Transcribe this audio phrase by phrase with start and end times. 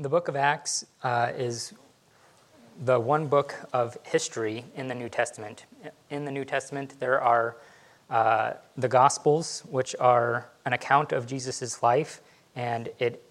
[0.00, 1.74] The book of Acts uh, is
[2.86, 5.66] the one book of history in the New Testament.
[6.08, 7.58] In the New Testament, there are
[8.08, 12.22] uh, the Gospels, which are an account of Jesus' life,
[12.56, 13.22] and it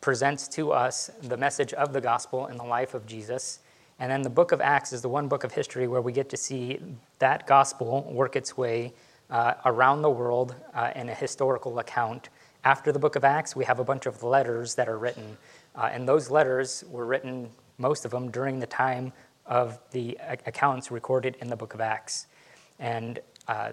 [0.00, 3.58] presents to us the message of the gospel in the life of Jesus.
[3.98, 6.28] And then the book of Acts is the one book of history where we get
[6.28, 6.78] to see
[7.18, 8.92] that gospel work its way
[9.28, 12.28] uh, around the world uh, in a historical account.
[12.66, 15.36] After the book of Acts, we have a bunch of letters that are written.
[15.76, 19.12] Uh, and those letters were written, most of them, during the time
[19.44, 22.26] of the accounts recorded in the book of Acts.
[22.78, 23.72] And uh,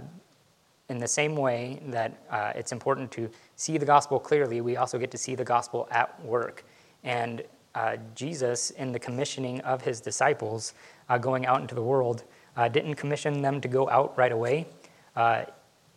[0.90, 4.98] in the same way that uh, it's important to see the gospel clearly, we also
[4.98, 6.66] get to see the gospel at work.
[7.04, 10.74] And uh, Jesus, in the commissioning of his disciples
[11.10, 12.24] uh, going out into the world,
[12.56, 14.68] uh, didn't commission them to go out right away.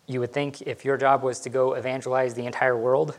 [0.09, 3.19] You would think if your job was to go evangelize the entire world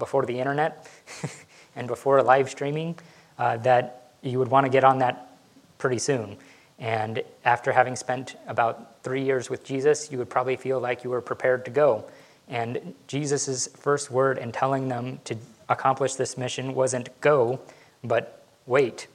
[0.00, 0.88] before the internet
[1.76, 2.98] and before live streaming,
[3.38, 5.36] uh, that you would want to get on that
[5.78, 6.36] pretty soon.
[6.78, 11.10] And after having spent about three years with Jesus, you would probably feel like you
[11.10, 12.04] were prepared to go.
[12.48, 15.36] And Jesus' first word in telling them to
[15.68, 17.60] accomplish this mission wasn't go,
[18.02, 19.06] but wait.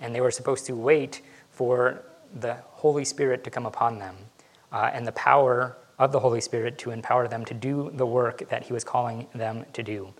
[0.00, 2.02] And they were supposed to wait for
[2.34, 4.16] the Holy Spirit to come upon them
[4.72, 8.48] uh, and the power of the Holy Spirit to empower them to do the work
[8.48, 10.12] that He was calling them to do.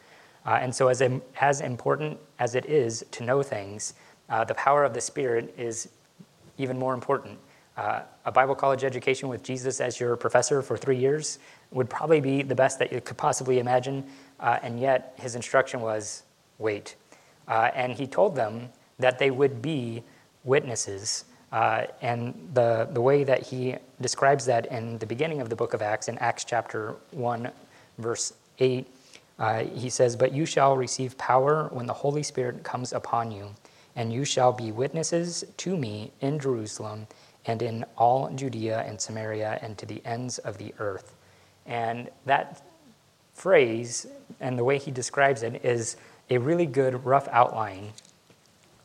[0.46, 1.02] Uh, and so, as,
[1.40, 3.94] as important as it is to know things,
[4.28, 5.88] uh, the power of the Spirit is
[6.58, 7.38] even more important.
[7.76, 11.38] Uh, a Bible college education with Jesus as your professor for three years
[11.70, 14.04] would probably be the best that you could possibly imagine,
[14.38, 16.22] uh, and yet his instruction was
[16.58, 16.96] wait.
[17.48, 20.02] Uh, and he told them that they would be
[20.44, 21.24] witnesses.
[21.52, 25.74] Uh, and the, the way that he describes that in the beginning of the book
[25.74, 27.50] of Acts, in Acts chapter 1,
[27.98, 28.86] verse 8,
[29.40, 33.50] uh, he says, But you shall receive power when the Holy Spirit comes upon you
[33.96, 37.06] and you shall be witnesses to me in Jerusalem
[37.46, 41.16] and in all Judea and Samaria and to the ends of the earth.
[41.66, 42.62] And that
[43.34, 44.06] phrase
[44.40, 45.96] and the way he describes it is
[46.28, 47.92] a really good rough outline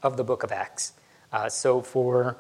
[0.02, 0.94] of the book of Acts.
[1.34, 2.38] Uh, so for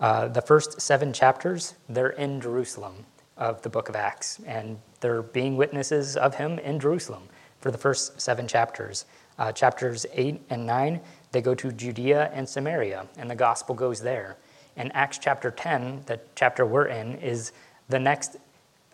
[0.00, 3.06] uh, the first seven chapters, they're in Jerusalem
[3.36, 7.22] of the book of Acts, and they're being witnesses of him in Jerusalem
[7.64, 9.06] for the first seven chapters.
[9.38, 11.00] Uh, chapters 8 and 9,
[11.32, 14.36] they go to Judea and Samaria, and the gospel goes there.
[14.76, 17.52] And Acts chapter 10, the chapter we're in, is
[17.88, 18.36] the next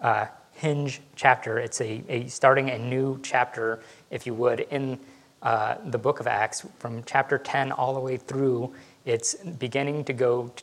[0.01, 1.59] uh, hinge chapter.
[1.59, 3.83] It's a, a, starting a new chapter,
[4.13, 5.01] if you would, in
[5.43, 8.73] uh, the book of Acts from chapter 10 all the way through.
[9.05, 10.63] It's beginning to go t-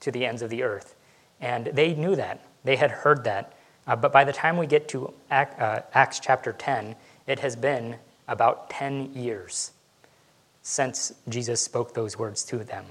[0.00, 0.94] to the ends of the earth.
[1.40, 3.54] And they knew that, they had heard that.
[3.86, 6.96] Uh, but by the time we get to uh, Acts chapter 10,
[7.30, 7.94] it has been
[8.26, 9.70] about 10 years
[10.62, 12.84] since Jesus spoke those words to them.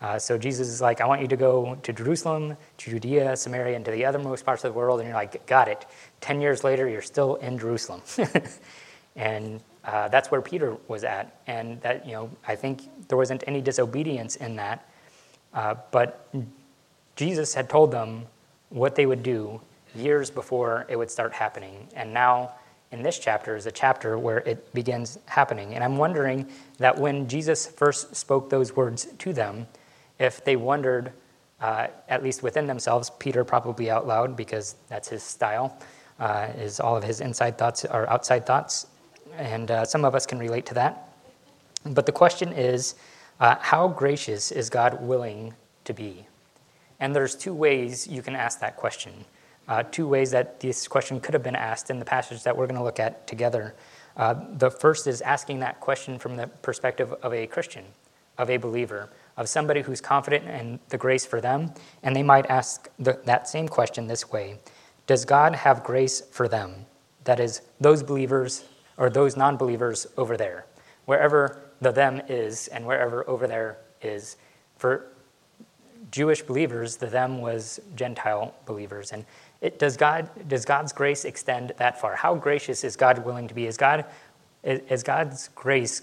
[0.00, 3.76] Uh, so Jesus is like, I want you to go to Jerusalem, to Judea, Samaria,
[3.76, 5.00] and to the othermost parts of the world.
[5.00, 5.84] And you're like, got it.
[6.20, 8.02] Ten years later, you're still in Jerusalem.
[9.16, 11.40] and uh, that's where Peter was at.
[11.48, 14.88] And that, you know, I think there wasn't any disobedience in that.
[15.52, 16.28] Uh, but
[17.16, 18.26] Jesus had told them
[18.70, 19.60] what they would do
[19.94, 21.88] years before it would start happening.
[21.94, 22.52] And now
[22.92, 25.74] in this chapter is a chapter where it begins happening.
[25.74, 26.46] And I'm wondering
[26.78, 29.66] that when Jesus first spoke those words to them,
[30.18, 31.12] if they wondered,
[31.60, 35.76] uh, at least within themselves, Peter probably out loud because that's his style,
[36.20, 38.86] uh, is all of his inside thoughts are outside thoughts.
[39.36, 41.08] And uh, some of us can relate to that.
[41.86, 42.94] But the question is,
[43.40, 45.54] uh, how gracious is God willing
[45.84, 46.26] to be?
[47.00, 49.24] And there's two ways you can ask that question
[49.72, 52.66] uh, two ways that this question could have been asked in the passage that we're
[52.66, 53.74] going to look at together.
[54.18, 57.86] Uh, the first is asking that question from the perspective of a Christian,
[58.36, 61.72] of a believer, of somebody who's confident in the grace for them,
[62.02, 64.58] and they might ask the, that same question this way
[65.06, 66.84] Does God have grace for them?
[67.24, 68.66] That is, those believers
[68.98, 70.66] or those non believers over there,
[71.06, 74.36] wherever the them is and wherever over there is.
[74.76, 75.12] For
[76.10, 79.12] Jewish believers, the them was Gentile believers.
[79.12, 79.24] And
[79.62, 82.16] it, does, God, does God's grace extend that far?
[82.16, 83.66] How gracious is God willing to be?
[83.66, 84.04] Is, God,
[84.64, 86.02] is, is God's grace,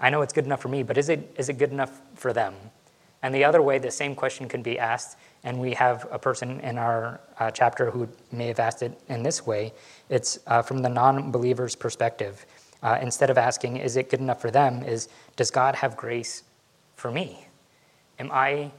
[0.00, 2.32] I know it's good enough for me, but is it, is it good enough for
[2.32, 2.54] them?
[3.22, 6.60] And the other way, the same question can be asked, and we have a person
[6.60, 9.74] in our uh, chapter who may have asked it in this way.
[10.08, 12.44] It's uh, from the non believer's perspective.
[12.82, 16.42] Uh, instead of asking, is it good enough for them, is, does God have grace
[16.96, 17.46] for me?
[18.18, 18.72] Am I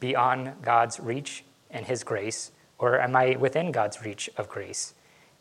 [0.00, 2.50] beyond God's reach and His grace?
[2.82, 4.94] Or am I within God's reach of grace?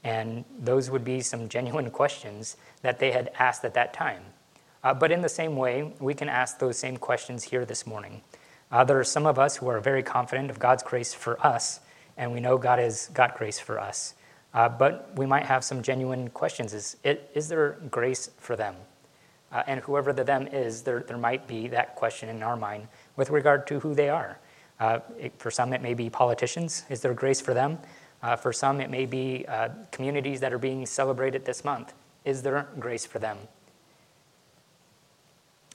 [0.04, 4.22] And those would be some genuine questions that they had asked at that time.
[4.84, 8.22] Uh, but in the same way, we can ask those same questions here this morning.
[8.72, 11.80] Uh, there are some of us who are very confident of God's grace for us,
[12.16, 14.14] and we know God has got grace for us.
[14.54, 16.76] Uh, but we might have some genuine questions.
[16.76, 18.76] Is, is there grace for them?
[19.52, 22.88] Uh, and whoever the them is, there, there might be that question in our mind
[23.16, 24.38] with regard to who they are.
[24.82, 26.86] Uh, it, for some, it may be politicians.
[26.90, 27.78] Is there grace for them?
[28.24, 31.94] Uh, for some, it may be uh, communities that are being celebrated this month.
[32.26, 33.38] Is there grace for them?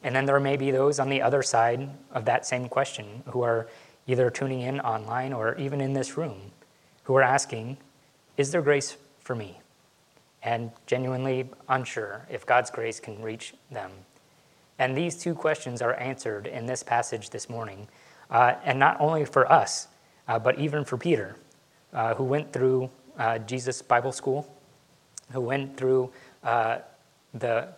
[0.02, 3.42] And then there may be those on the other side of that same question who
[3.42, 3.68] are
[4.08, 6.50] either tuning in online or even in this room
[7.04, 7.76] who are asking,
[8.36, 9.60] Is there grace for me?
[10.42, 13.92] And genuinely unsure if God's grace can reach them.
[14.80, 17.86] And these two questions are answered in this passage this morning.
[18.30, 19.88] Uh, and not only for us,
[20.28, 21.36] uh, but even for Peter,
[21.92, 24.52] uh, who went through uh, Jesus Bible School,
[25.32, 26.10] who went through
[26.42, 26.78] uh,
[27.34, 27.68] the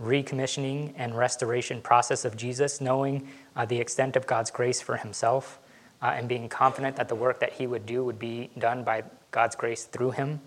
[0.00, 5.58] recommissioning and restoration process of Jesus, knowing uh, the extent of God's grace for himself,
[6.02, 9.54] and being confident that the work that he would do would be done by God's
[9.54, 10.40] grace through him.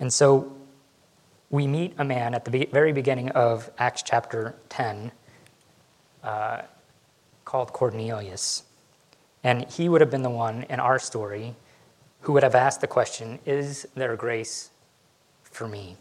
[0.00, 0.50] And so
[1.50, 5.12] we meet a man at the very beginning of Acts chapter 10
[6.22, 6.62] uh,
[7.54, 8.64] called Cornelius.
[9.44, 11.54] And he would have been the one in our story
[12.22, 14.70] who would have asked the question Is there grace
[15.44, 15.96] for me?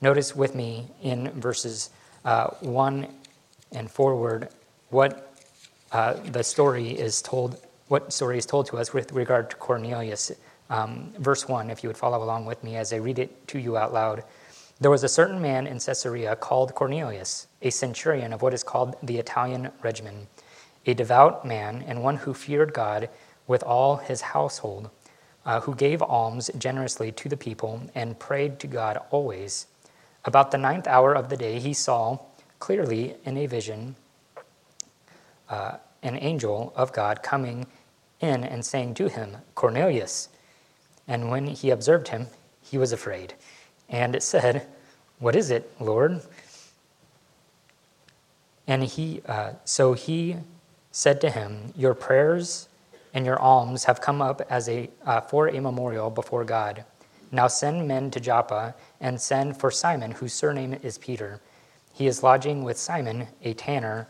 [0.00, 1.90] Notice with me in verses
[2.24, 3.08] uh, 1
[3.72, 4.50] and forward
[4.90, 5.34] what
[5.90, 10.30] uh, the story is told, what story is told to us with regard to Cornelius.
[10.70, 13.58] Um, verse 1, if you would follow along with me as I read it to
[13.58, 14.22] you out loud.
[14.78, 18.94] There was a certain man in Caesarea called Cornelius, a centurion of what is called
[19.02, 20.28] the Italian regiment,
[20.86, 23.08] a devout man and one who feared God
[23.46, 24.90] with all his household,
[25.44, 29.66] uh, who gave alms generously to the people and prayed to God always.
[30.24, 32.18] About the ninth hour of the day, he saw
[32.58, 33.96] clearly in a vision
[35.48, 37.66] uh, an angel of God coming
[38.20, 40.28] in and saying to him, Cornelius.
[41.06, 42.28] And when he observed him,
[42.62, 43.34] he was afraid.
[43.88, 44.66] And said,
[45.18, 46.22] What is it, Lord?
[48.66, 50.36] And he, uh, so he
[50.92, 52.68] said to him, Your prayers
[53.12, 56.84] and your alms have come up as a, uh, for a memorial before God.
[57.32, 61.40] Now send men to Joppa and send for Simon, whose surname is Peter.
[61.94, 64.06] He is lodging with Simon, a tanner,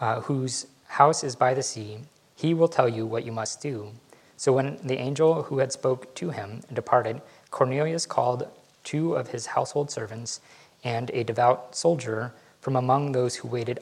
[0.00, 1.98] uh, whose house is by the sea.
[2.34, 3.92] He will tell you what you must do.
[4.36, 8.48] So when the angel who had spoke to him departed, Cornelius called
[8.82, 10.40] two of his household servants
[10.82, 13.80] and a devout soldier from among those who waited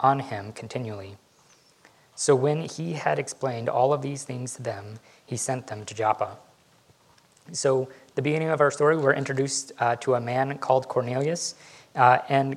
[0.00, 1.16] on him continually.
[2.14, 5.94] So when he had explained all of these things to them, he sent them to
[5.94, 6.36] Joppa.
[7.50, 11.54] So, the beginning of our story, we're introduced uh, to a man called Cornelius.
[11.96, 12.56] Uh, and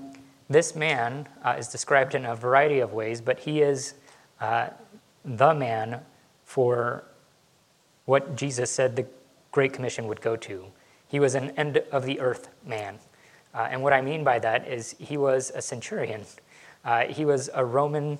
[0.49, 3.95] this man uh, is described in a variety of ways, but he is
[4.39, 4.67] uh,
[5.23, 6.01] the man
[6.43, 7.03] for
[8.05, 9.07] what Jesus said the
[9.51, 10.65] Great Commission would go to.
[11.07, 12.99] He was an end of the earth man.
[13.53, 16.25] Uh, and what I mean by that is he was a centurion,
[16.83, 18.19] uh, he was a Roman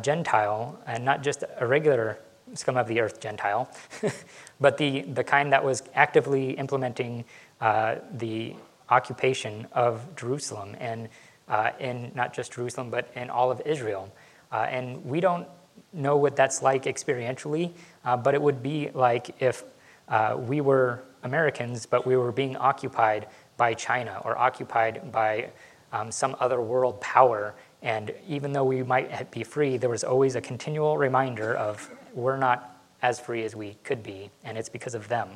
[0.00, 2.18] Gentile, and not just a regular
[2.54, 3.70] scum of the earth Gentile,
[4.60, 7.24] but the, the kind that was actively implementing
[7.60, 8.54] uh, the
[8.88, 11.08] occupation of Jerusalem, and
[11.48, 14.12] uh, in not just Jerusalem, but in all of Israel.
[14.52, 15.46] Uh, and we don't
[15.92, 17.72] know what that's like experientially,
[18.04, 19.64] uh, but it would be like if
[20.08, 25.50] uh, we were Americans, but we were being occupied by China or occupied by
[25.92, 27.54] um, some other world power.
[27.86, 32.36] And even though we might be free, there was always a continual reminder of we're
[32.36, 35.28] not as free as we could be, and it's because of them.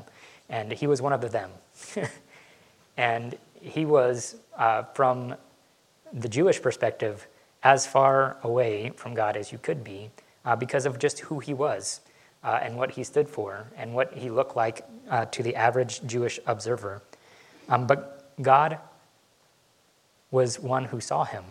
[0.49, 1.51] And he was one of the them.
[2.97, 5.37] and he was, uh, from
[6.13, 7.29] the Jewish perspective,
[7.63, 10.11] as far away from God as you could be
[10.45, 12.01] uh, because of just who he was
[12.43, 16.05] uh, and what he stood for and what he looked like uh, to the average
[16.05, 17.01] Jewish observer.
[17.69, 18.81] Um, but God
[20.33, 21.45] was one who saw him.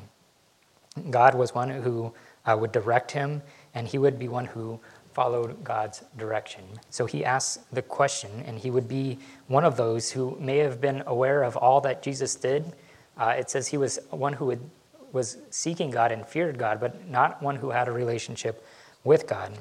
[1.10, 2.14] God was one who
[2.46, 3.42] uh, would direct him,
[3.74, 4.80] and he would be one who
[5.14, 6.64] followed God's direction.
[6.90, 9.18] So he asks the question, and he would be
[9.48, 12.74] one of those who may have been aware of all that Jesus did.
[13.18, 14.70] Uh, it says he was one who would,
[15.12, 18.66] was seeking God and feared God, but not one who had a relationship
[19.04, 19.52] with God.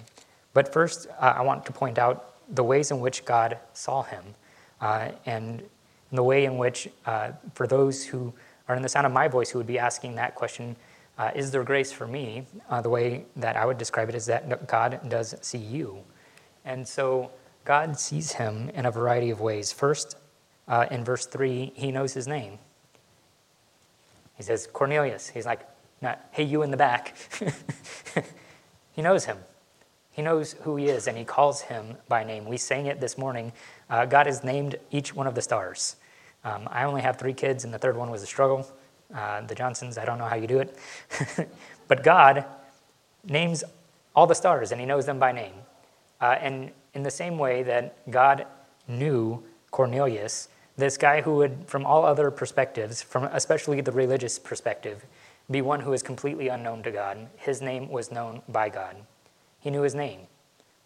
[0.55, 4.25] But first, uh, I want to point out the ways in which God saw him,
[4.81, 5.63] uh, and
[6.13, 8.33] the way in which, uh, for those who
[8.69, 10.77] are in the sound of my voice who would be asking that question,
[11.19, 12.47] uh, is there grace for me?
[12.71, 16.05] Uh, the way that I would describe it is that God does see you.
[16.65, 17.33] And so
[17.65, 19.73] God sees him in a variety of ways.
[19.73, 20.17] First,
[20.69, 22.59] uh, in verse 3, he knows his name.
[24.37, 25.29] He says, Cornelius.
[25.29, 25.67] He's like,
[26.01, 27.17] not, hey, you in the back.
[28.93, 29.39] he knows him.
[30.13, 32.47] He knows who he is, and he calls him by name.
[32.47, 33.53] We sang it this morning.
[33.91, 35.97] Uh, God has named each one of the stars.
[36.45, 38.69] Um, I only have three kids, and the third one was a struggle.
[39.15, 40.77] Uh, the Johnsons, I don't know how you do it.
[41.89, 42.45] but God
[43.25, 43.65] names
[44.15, 45.55] all the stars, and he knows them by name.
[46.21, 48.47] Uh, and in the same way that God
[48.87, 55.05] knew Cornelius, this guy who would, from all other perspectives, from especially the religious perspective,
[55.51, 58.97] be one who is completely unknown to God, his name was known by God.
[59.61, 60.21] He knew his name.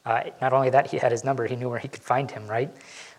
[0.04, 2.46] Uh, not only that, he had his number, he knew where he could find him,
[2.48, 2.74] right?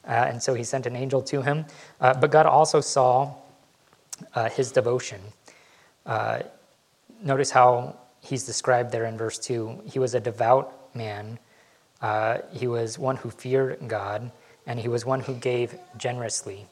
[0.05, 1.65] Uh, and so he sent an angel to him.
[2.01, 3.33] Uh, but God also saw
[4.35, 5.21] uh, his devotion.
[6.05, 6.41] Uh,
[7.21, 9.83] notice how he's described there in verse 2.
[9.85, 11.39] He was a devout man,
[12.01, 14.29] uh, he was one who feared God,
[14.67, 16.67] and he was one who gave generously.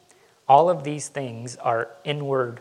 [0.46, 2.60] All of these things are inward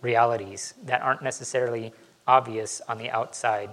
[0.00, 1.92] realities that aren't necessarily
[2.26, 3.70] obvious on the outside.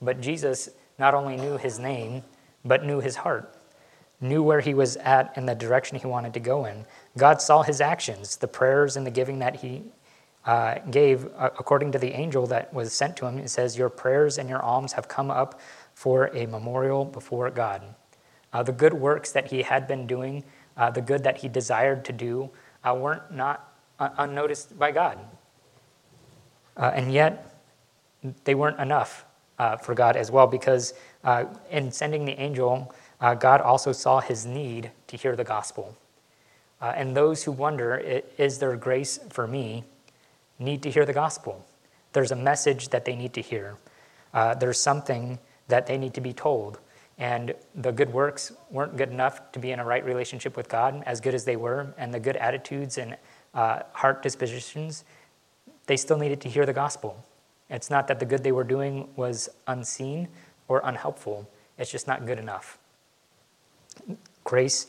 [0.00, 0.68] But Jesus
[0.98, 2.22] not only knew his name,
[2.64, 3.56] but knew his heart,
[4.22, 6.86] knew where he was at and the direction he wanted to go in.
[7.18, 9.82] God saw his actions, the prayers and the giving that he
[10.44, 13.38] uh, gave, uh, according to the angel that was sent to him.
[13.38, 15.60] It says, Your prayers and your alms have come up
[15.94, 17.82] for a memorial before God.
[18.52, 20.44] Uh, the good works that he had been doing,
[20.76, 22.50] uh, the good that he desired to do,
[22.84, 25.18] uh, weren't not uh, unnoticed by God.
[26.76, 27.56] and yet,
[28.44, 29.24] they weren't enough
[29.82, 30.94] for God as well, because
[31.70, 32.92] in sending the angel,
[33.34, 35.96] God also saw his need to hear the gospel.
[36.80, 39.84] Uh, and those who wonder, is there grace for me,
[40.58, 41.64] need to hear the gospel.
[42.12, 43.76] There's a message that they need to hear.
[44.34, 45.38] Uh, there's something
[45.68, 46.78] that they need to be told.
[47.18, 51.02] And the good works weren't good enough to be in a right relationship with God,
[51.06, 53.16] as good as they were, and the good attitudes and
[53.54, 55.04] uh, heart dispositions,
[55.86, 57.24] they still needed to hear the gospel.
[57.70, 60.28] It's not that the good they were doing was unseen
[60.68, 61.48] or unhelpful,
[61.78, 62.78] it's just not good enough.
[64.44, 64.86] Grace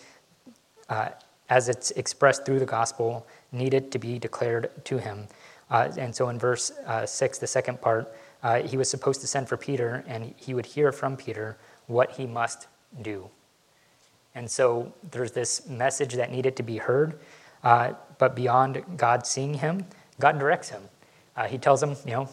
[0.89, 1.10] uh,
[1.50, 5.27] as it's expressed through the gospel, needed to be declared to him.
[5.69, 9.27] Uh, and so in verse uh, 6, the second part, uh, he was supposed to
[9.27, 11.57] send for Peter, and he would hear from Peter
[11.88, 12.67] what he must
[13.01, 13.29] do.
[14.36, 17.19] And so there's this message that needed to be heard,
[17.63, 19.86] uh, but beyond God seeing him,
[20.19, 20.83] God directs him.
[21.48, 22.29] He tells him, you know,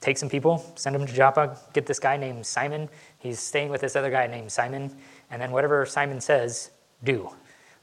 [0.00, 2.88] take some people, send them to Joppa, get this guy named Simon.
[3.18, 4.94] He's staying with this other guy named Simon,
[5.30, 6.70] and then whatever Simon says,
[7.04, 7.30] do.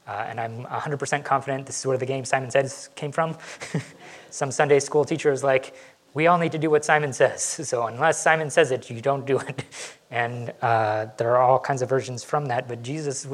[0.06, 3.36] Uh, and I'm 100% confident this is where the game Simon Says came from.
[4.30, 5.74] Some Sunday school teacher is like,
[6.14, 7.42] we all need to do what Simon says.
[7.64, 9.64] So unless Simon says it, you don't do it.
[10.08, 12.68] And uh, there are all kinds of versions from that.
[12.68, 13.26] But Jesus,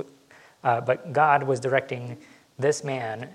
[0.65, 2.17] uh, but God was directing
[2.59, 3.29] this man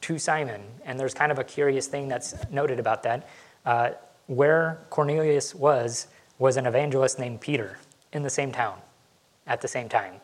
[0.00, 0.62] to Simon.
[0.86, 3.28] And there's kind of a curious thing that's noted about that.
[3.66, 3.90] Uh,
[4.26, 6.06] where Cornelius was,
[6.38, 7.78] was an evangelist named Peter
[8.14, 8.80] in the same town
[9.50, 10.14] at the same time.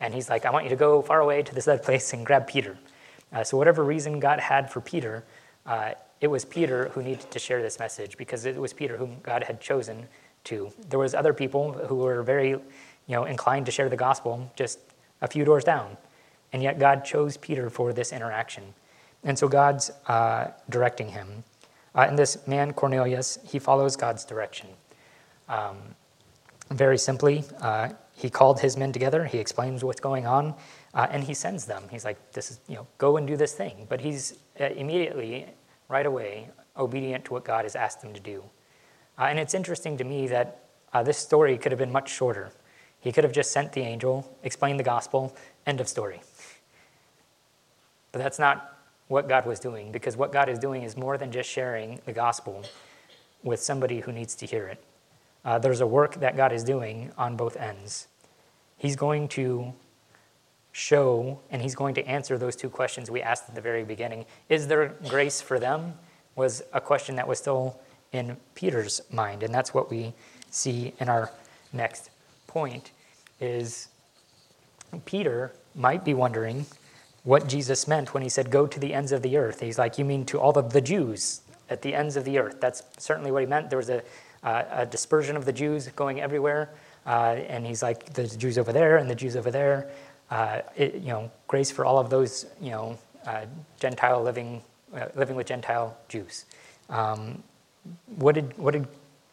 [0.00, 2.26] And he's like, I want you to go far away to this other place and
[2.26, 2.76] grab Peter.
[3.32, 5.24] Uh, so, whatever reason God had for Peter,
[5.64, 9.18] uh, it was Peter who needed to share this message because it was Peter whom
[9.22, 10.08] God had chosen
[10.44, 10.72] to.
[10.88, 12.60] There was other people who were very, you
[13.08, 14.80] know, inclined to share the gospel just
[15.20, 15.96] a few doors down,
[16.52, 18.64] and yet God chose Peter for this interaction,
[19.24, 21.44] and so God's uh, directing him.
[21.94, 24.68] Uh, and this man Cornelius, he follows God's direction.
[25.48, 25.76] Um,
[26.70, 27.90] very simply, uh,
[28.22, 29.24] he called his men together.
[29.24, 30.54] He explains what's going on,
[30.94, 31.82] uh, and he sends them.
[31.90, 35.46] He's like, "This is, you know, go and do this thing." But he's uh, immediately,
[35.88, 38.44] right away, obedient to what God has asked him to do.
[39.18, 40.60] Uh, and it's interesting to me that
[40.92, 42.52] uh, this story could have been much shorter.
[43.00, 45.36] He could have just sent the angel, explained the gospel,
[45.66, 46.20] end of story.
[48.12, 51.32] But that's not what God was doing, because what God is doing is more than
[51.32, 52.64] just sharing the gospel
[53.42, 54.82] with somebody who needs to hear it.
[55.44, 58.06] Uh, there's a work that God is doing on both ends.
[58.82, 59.72] He's going to
[60.72, 64.26] show and he's going to answer those two questions we asked at the very beginning.
[64.48, 65.94] Is there grace for them?
[66.34, 67.78] Was a question that was still
[68.10, 70.14] in Peter's mind, and that's what we
[70.50, 71.30] see in our
[71.72, 72.10] next
[72.48, 72.90] point
[73.38, 73.86] is
[75.04, 76.66] Peter might be wondering
[77.22, 79.60] what Jesus meant when he said, Go to the ends of the earth.
[79.60, 82.60] He's like, You mean to all of the Jews at the ends of the earth?
[82.60, 83.70] That's certainly what he meant.
[83.70, 84.02] There was a
[84.42, 86.70] uh, a dispersion of the Jews going everywhere.
[87.06, 89.90] Uh, and he's like, the Jews over there and the Jews over there.
[90.30, 93.44] Uh, it, you know, grace for all of those, you know, uh,
[93.78, 94.62] Gentile living,
[94.94, 96.46] uh, living with Gentile Jews.
[96.88, 97.42] Um,
[98.16, 98.86] what did what did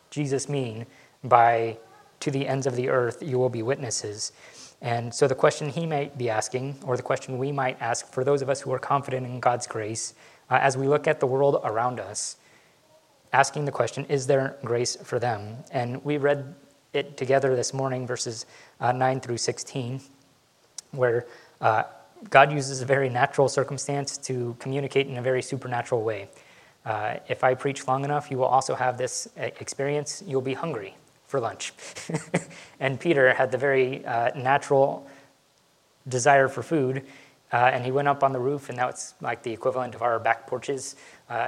[0.09, 0.85] Jesus mean
[1.23, 1.77] by
[2.19, 4.31] to the ends of the earth you will be witnesses?
[4.81, 8.23] And so the question he might be asking, or the question we might ask for
[8.23, 10.13] those of us who are confident in God's grace,
[10.49, 12.37] uh, as we look at the world around us,
[13.33, 15.57] asking the question, is there grace for them?
[15.71, 16.55] And we read
[16.93, 18.45] it together this morning, verses
[18.79, 20.01] uh, 9 through 16,
[20.91, 21.25] where
[21.61, 21.83] uh,
[22.29, 26.29] God uses a very natural circumstance to communicate in a very supernatural way.
[26.85, 30.23] Uh, if I preach long enough, you will also have this uh, experience.
[30.25, 30.95] You'll be hungry
[31.27, 31.73] for lunch.
[32.79, 35.07] and Peter had the very uh, natural
[36.07, 37.05] desire for food,
[37.53, 40.01] uh, and he went up on the roof, and now it's like the equivalent of
[40.01, 40.95] our back porches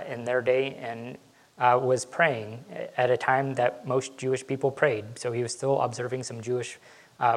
[0.07, 1.17] in their day, and
[1.61, 2.65] uh, was praying
[2.97, 5.05] at a time that most Jewish people prayed.
[5.17, 6.79] So he was still observing some Jewish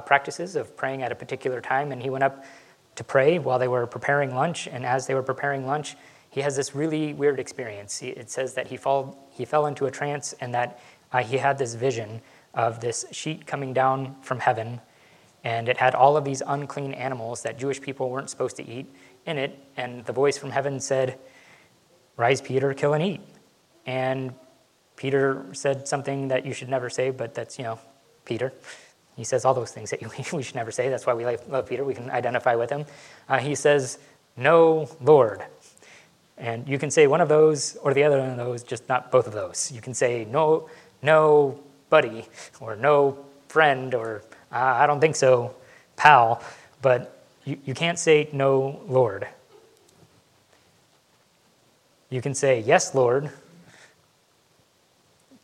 [0.06, 2.42] practices of praying at a particular time, and he went up
[2.94, 4.66] to pray while they were preparing lunch.
[4.66, 5.94] And as they were preparing lunch,
[6.30, 8.02] he has this really weird experience.
[8.02, 10.80] It says that he, fall, he fell into a trance and that
[11.12, 12.22] uh, he had this vision
[12.54, 14.80] of this sheet coming down from heaven,
[15.44, 18.86] and it had all of these unclean animals that Jewish people weren't supposed to eat
[19.26, 19.58] in it.
[19.76, 21.18] And the voice from heaven said,
[22.16, 23.20] Rise, Peter, kill and eat.
[23.86, 24.34] And
[24.96, 27.78] Peter said something that you should never say, but that's, you know,
[28.24, 28.52] Peter.
[29.16, 30.00] He says all those things that
[30.32, 30.88] we should never say.
[30.88, 31.84] That's why we love Peter.
[31.84, 32.84] We can identify with him.
[33.28, 33.98] Uh, he says,
[34.36, 35.42] No, Lord.
[36.36, 39.12] And you can say one of those or the other one of those, just not
[39.12, 39.70] both of those.
[39.72, 40.68] You can say, No,
[41.02, 41.60] no,
[41.90, 42.26] buddy,
[42.60, 45.54] or no, friend, or uh, I don't think so,
[45.96, 46.42] pal.
[46.82, 49.28] But you, you can't say, No, Lord.
[52.10, 53.30] You can say, Yes, Lord,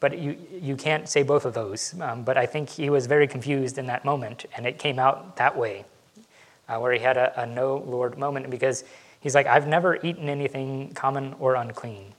[0.00, 1.95] but you, you can't say both of those.
[2.00, 5.37] Um, but I think he was very confused in that moment, and it came out
[5.37, 5.85] that way,
[6.69, 8.83] uh, where he had a, a no Lord moment because
[9.21, 12.14] he's like, I've never eaten anything common or unclean.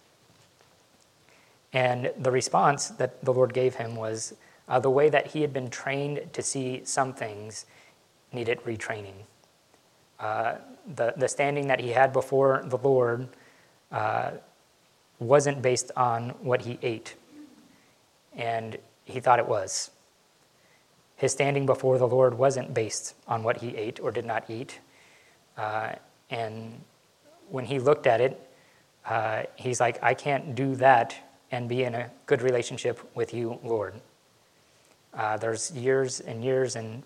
[1.73, 4.33] And the response that the Lord gave him was
[4.67, 7.65] uh, the way that he had been trained to see some things
[8.31, 9.25] needed retraining.
[10.19, 10.55] Uh,
[10.95, 13.27] the, the standing that he had before the Lord
[13.91, 14.31] uh,
[15.19, 17.15] wasn't based on what he ate
[18.35, 19.91] and he thought it was.
[21.15, 24.79] His standing before the Lord wasn't based on what he ate or did not eat.
[25.57, 25.93] Uh,
[26.29, 26.81] and
[27.49, 28.49] when he looked at it,
[29.05, 31.15] uh, he's like, I can't do that
[31.51, 33.93] and be in a good relationship with you, Lord.
[35.13, 37.03] Uh, there's years and years and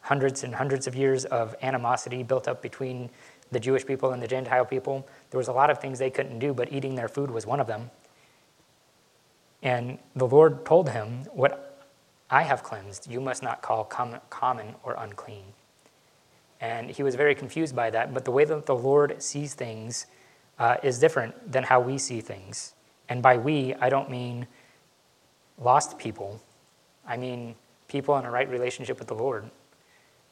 [0.00, 3.10] hundreds and hundreds of years of animosity built up between
[3.50, 5.06] the Jewish people and the Gentile people.
[5.30, 7.60] There was a lot of things they couldn't do, but eating their food was one
[7.60, 7.90] of them.
[9.62, 11.86] And the Lord told him, What
[12.30, 15.44] I have cleansed, you must not call common or unclean.
[16.60, 18.12] And he was very confused by that.
[18.12, 20.06] But the way that the Lord sees things
[20.58, 22.74] uh, is different than how we see things.
[23.08, 24.46] And by we, I don't mean
[25.56, 26.40] lost people,
[27.06, 27.54] I mean
[27.88, 29.50] people in a right relationship with the Lord.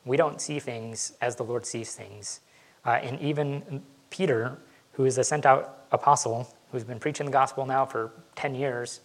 [0.05, 2.41] We don't see things as the Lord sees things.
[2.85, 4.59] Uh, and even Peter,
[4.93, 9.01] who is a sent out apostle, who's been preaching the gospel now for 10 years,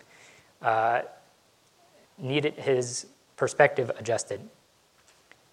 [0.61, 1.01] uh,
[2.17, 4.39] needed his perspective adjusted.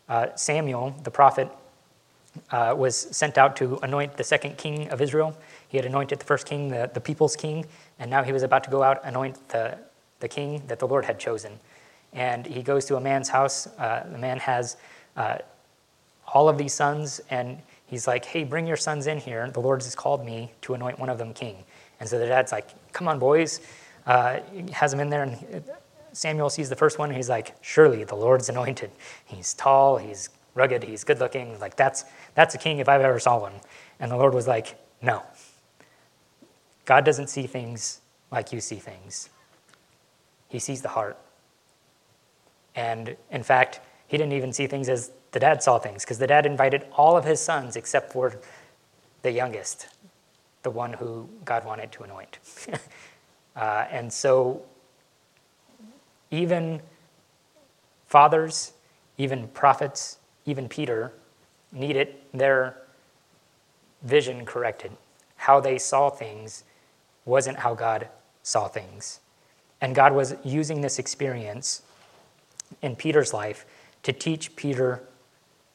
[0.09, 1.51] Uh, Samuel, the prophet,
[2.51, 5.37] uh, was sent out to anoint the second king of Israel.
[5.69, 7.67] He had anointed the first king, the, the people's king,
[7.99, 9.79] and now he was about to go out anoint the,
[10.21, 11.59] the king that the Lord had chosen.
[12.13, 13.67] And he goes to a man's house.
[13.79, 14.77] Uh, the man has
[15.17, 15.39] uh,
[16.27, 19.51] all of these sons, and he's like, Hey, bring your sons in here.
[19.51, 21.65] The Lord has called me to anoint one of them king.
[22.01, 23.61] And so the dad's like, Come on, boys
[24.09, 24.41] uh,
[24.73, 25.63] has him in there, and
[26.13, 28.91] Samuel sees the first one, and he's like, Surely the Lord's anointed.
[29.25, 31.61] He's tall, he's rugged, he's good looking.
[31.61, 33.53] Like, that's, that's a king if I've ever saw one.
[34.01, 35.23] And the Lord was like, No.
[36.87, 39.29] God doesn't see things like you see things,
[40.49, 41.19] He sees the heart.
[42.75, 46.27] And in fact, he didn't even see things as the dad saw things, because the
[46.27, 48.41] dad invited all of his sons except for
[49.23, 49.89] the youngest,
[50.63, 52.39] the one who God wanted to anoint.
[53.59, 54.63] Uh, and so,
[56.31, 56.81] even
[58.07, 58.73] fathers,
[59.17, 61.13] even prophets, even Peter
[61.73, 62.77] needed their
[64.03, 64.93] vision corrected.
[65.35, 66.63] How they saw things
[67.25, 68.09] wasn't how God
[68.45, 69.19] saw things.
[69.81, 71.83] And God was using this experience
[72.81, 73.67] in Peter's life
[74.05, 75.03] to teach Peter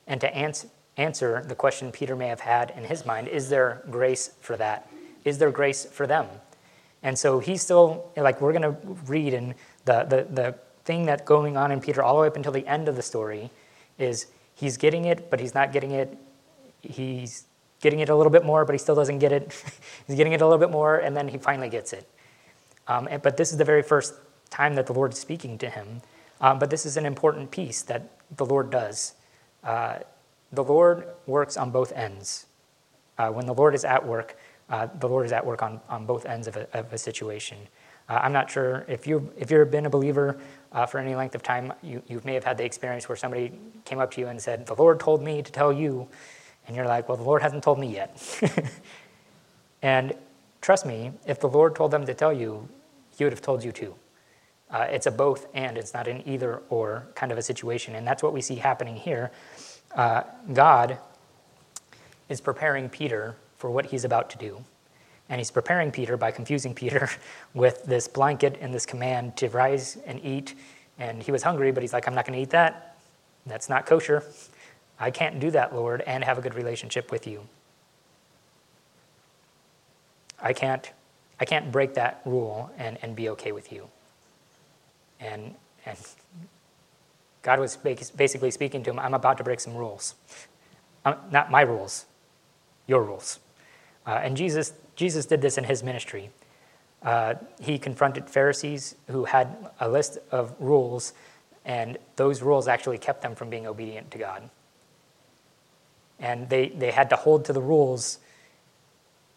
[0.07, 3.83] and to ans- answer the question Peter may have had in his mind is there
[3.89, 4.89] grace for that?
[5.25, 6.27] Is there grace for them?
[7.03, 9.53] And so he's still, like, we're going to read, and
[9.85, 12.65] the, the, the thing that's going on in Peter all the way up until the
[12.65, 13.51] end of the story
[13.99, 16.17] is he's getting it, but he's not getting it.
[16.81, 17.45] He's
[17.81, 19.53] getting it a little bit more, but he still doesn't get it.
[20.07, 22.07] he's getting it a little bit more, and then he finally gets it.
[22.87, 24.13] Um, and, but this is the very first
[24.49, 26.01] time that the Lord is speaking to him.
[26.39, 29.13] Um, but this is an important piece that the Lord does.
[29.63, 29.99] Uh,
[30.51, 32.45] the Lord works on both ends.
[33.17, 34.37] Uh, when the Lord is at work,
[34.69, 37.57] uh, the Lord is at work on, on both ends of a, of a situation.
[38.09, 40.39] Uh, I'm not sure if, you, if you've been a believer
[40.71, 43.53] uh, for any length of time, you, you may have had the experience where somebody
[43.85, 46.07] came up to you and said, The Lord told me to tell you.
[46.67, 48.19] And you're like, Well, the Lord hasn't told me yet.
[49.81, 50.13] and
[50.61, 52.67] trust me, if the Lord told them to tell you,
[53.17, 53.95] He would have told you too.
[54.69, 57.95] Uh, it's a both and, it's not an either or kind of a situation.
[57.95, 59.31] And that's what we see happening here.
[59.95, 60.97] Uh, God
[62.27, 64.61] is preparing Peter for what he's about to do.
[65.29, 67.09] And he's preparing Peter by confusing Peter
[67.53, 70.53] with this blanket and this command to rise and eat.
[70.99, 72.97] And he was hungry, but he's like, I'm not going to eat that.
[73.45, 74.25] That's not kosher.
[74.99, 77.47] I can't do that, Lord, and have a good relationship with you.
[80.41, 80.91] I can't,
[81.39, 83.87] I can't break that rule and, and be okay with you.
[85.21, 85.97] And, and
[87.43, 90.15] God was basically speaking to him, I'm about to break some rules.
[91.05, 92.07] Um, not my rules,
[92.87, 93.39] your rules.
[94.05, 96.29] Uh, and Jesus, Jesus did this in his ministry.
[97.01, 101.13] Uh, he confronted Pharisees who had a list of rules,
[101.65, 104.49] and those rules actually kept them from being obedient to God.
[106.19, 108.19] And they, they had to hold to the rules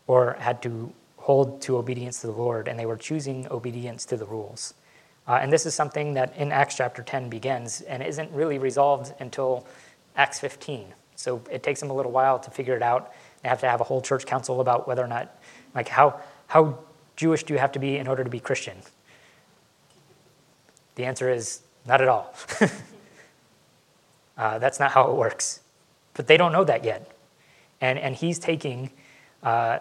[0.07, 4.16] or had to hold to obedience to the Lord, and they were choosing obedience to
[4.16, 4.74] the rules.
[5.26, 9.12] Uh, and this is something that in Acts chapter 10 begins and isn't really resolved
[9.18, 9.66] until
[10.16, 10.94] Acts 15.
[11.16, 13.12] So it takes them a little while to figure it out.
[13.47, 15.37] Have to have a whole church council about whether or not,
[15.75, 16.79] like, how, how
[17.17, 18.77] Jewish do you have to be in order to be Christian?
[20.97, 22.35] The answer is not at all.
[24.39, 25.61] uh, that's not how it works.
[26.15, 27.11] But they don't know that yet.
[27.81, 28.91] And, and he's taking
[29.43, 29.79] uh,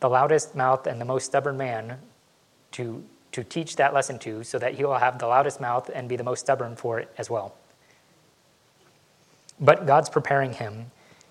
[0.00, 1.98] the loudest mouth and the most stubborn man
[2.72, 6.08] to to teach that lesson to so that he will have the loudest mouth and
[6.08, 7.54] be the most stubborn for it as well.
[9.60, 10.90] But God's preparing him.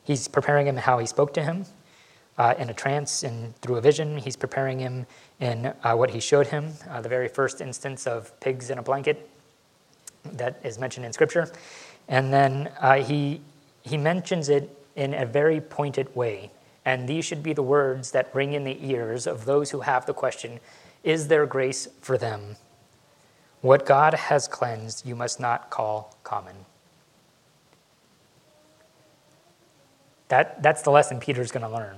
[0.10, 1.66] He's preparing him how he spoke to him
[2.40, 4.18] uh, in a trance and through a vision.
[4.18, 5.06] He's preparing him
[5.40, 8.82] in uh, what he showed him, uh, the very first instance of pigs in a
[8.82, 9.30] blanket
[10.34, 11.54] that is mentioned in Scripture.
[12.08, 13.42] And then uh, he,
[13.84, 16.50] he mentions it in a very pointed way.
[16.86, 20.08] And these should be the words that ring in the ears of those who have
[20.08, 20.60] the question
[21.04, 22.56] is there grace for them?
[23.62, 26.66] What God has cleansed, you must not call common.
[30.30, 31.98] That, that's the lesson Peter's going to learn.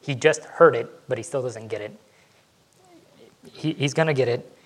[0.00, 1.96] He just heard it, but he still doesn't get it.
[3.52, 4.56] He, he's going to get it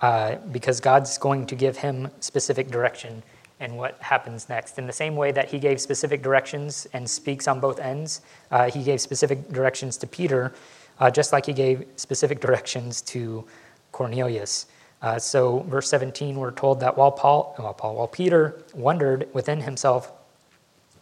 [0.00, 3.22] uh, because God's going to give him specific direction
[3.60, 4.78] and what happens next.
[4.78, 8.70] In the same way that he gave specific directions and speaks on both ends, uh,
[8.70, 10.54] he gave specific directions to Peter
[11.00, 13.44] uh, just like he gave specific directions to
[13.92, 14.66] Cornelius.
[15.02, 19.60] Uh, so, verse 17, we're told that while Paul, while Paul, while Peter wondered within
[19.60, 20.12] himself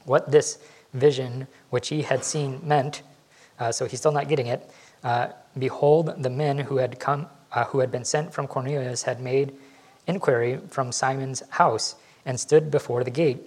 [0.04, 0.58] what this
[0.94, 3.02] vision which he had seen meant,
[3.58, 4.70] uh, so he's still not getting it.
[5.04, 9.20] Uh, behold, the men who had come, uh, who had been sent from Cornelius, had
[9.20, 9.54] made
[10.06, 13.38] inquiry from Simon's house and stood before the gate.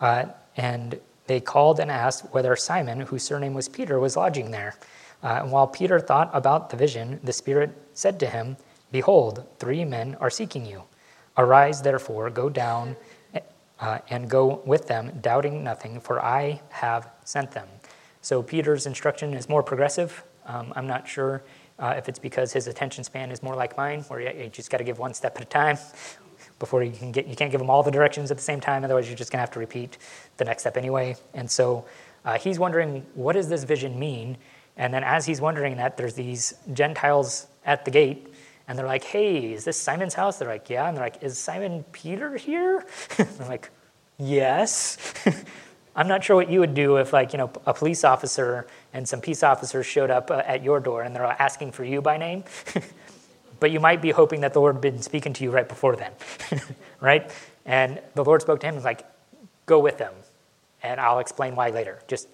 [0.00, 0.26] Uh,
[0.56, 4.74] and they called and asked whether Simon, whose surname was Peter, was lodging there.
[5.22, 8.56] Uh, and while Peter thought about the vision, the Spirit said to him,
[8.90, 10.82] Behold, three men are seeking you.
[11.36, 12.96] Arise, therefore, go down
[13.80, 17.68] uh, and go with them, doubting nothing, for I have sent them.
[18.20, 20.22] So Peter's instruction is more progressive.
[20.46, 21.42] Um, I'm not sure
[21.78, 24.70] uh, if it's because his attention span is more like mine, where you, you just
[24.70, 25.78] got to give one step at a time
[26.58, 27.26] before you can get.
[27.26, 29.40] You can't give them all the directions at the same time, otherwise you're just gonna
[29.40, 29.96] have to repeat
[30.36, 31.16] the next step anyway.
[31.32, 31.86] And so
[32.24, 34.36] uh, he's wondering, what does this vision mean?
[34.76, 38.29] And then as he's wondering that, there's these Gentiles at the gate,
[38.70, 40.38] and they're like, hey, is this Simon's house?
[40.38, 40.86] They're like, yeah.
[40.86, 42.86] And they're like, is Simon Peter here?
[43.18, 43.68] I'm like,
[44.16, 44.96] yes.
[45.96, 49.08] I'm not sure what you would do if, like, you know, a police officer and
[49.08, 52.16] some peace officers showed up uh, at your door and they're asking for you by
[52.16, 52.44] name.
[53.58, 55.96] but you might be hoping that the Lord had been speaking to you right before
[55.96, 56.12] then,
[57.00, 57.28] right?
[57.66, 59.04] And the Lord spoke to him and was like,
[59.66, 60.14] go with them,
[60.80, 61.98] and I'll explain why later.
[62.06, 62.28] Just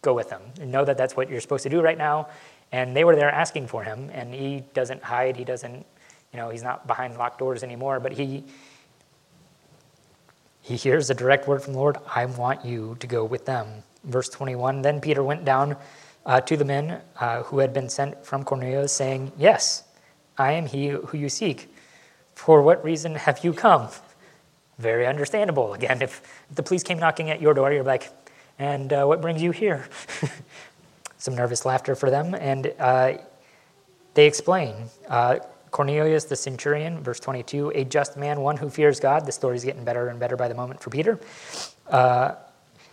[0.00, 2.28] go with them and know that that's what you're supposed to do right now.
[2.72, 5.36] And they were there asking for him, and he doesn't hide.
[5.36, 5.86] He doesn't,
[6.32, 8.00] you know, he's not behind locked doors anymore.
[8.00, 8.44] But he
[10.62, 11.98] he hears a direct word from the Lord.
[12.14, 13.82] I want you to go with them.
[14.04, 14.82] Verse 21.
[14.82, 15.76] Then Peter went down
[16.24, 19.84] uh, to the men uh, who had been sent from Cornelius, saying, "Yes,
[20.38, 21.68] I am he who you seek.
[22.34, 23.88] For what reason have you come?"
[24.78, 25.74] Very understandable.
[25.80, 26.22] Again, if
[26.54, 28.10] the police came knocking at your door, you're like,
[28.58, 29.88] and uh, what brings you here?
[31.22, 32.34] Some nervous laughter for them.
[32.34, 33.12] And uh,
[34.14, 34.74] they explain
[35.08, 35.38] uh,
[35.70, 39.24] Cornelius the centurion, verse 22, a just man, one who fears God.
[39.24, 41.20] The story's getting better and better by the moment for Peter.
[41.88, 42.34] Uh,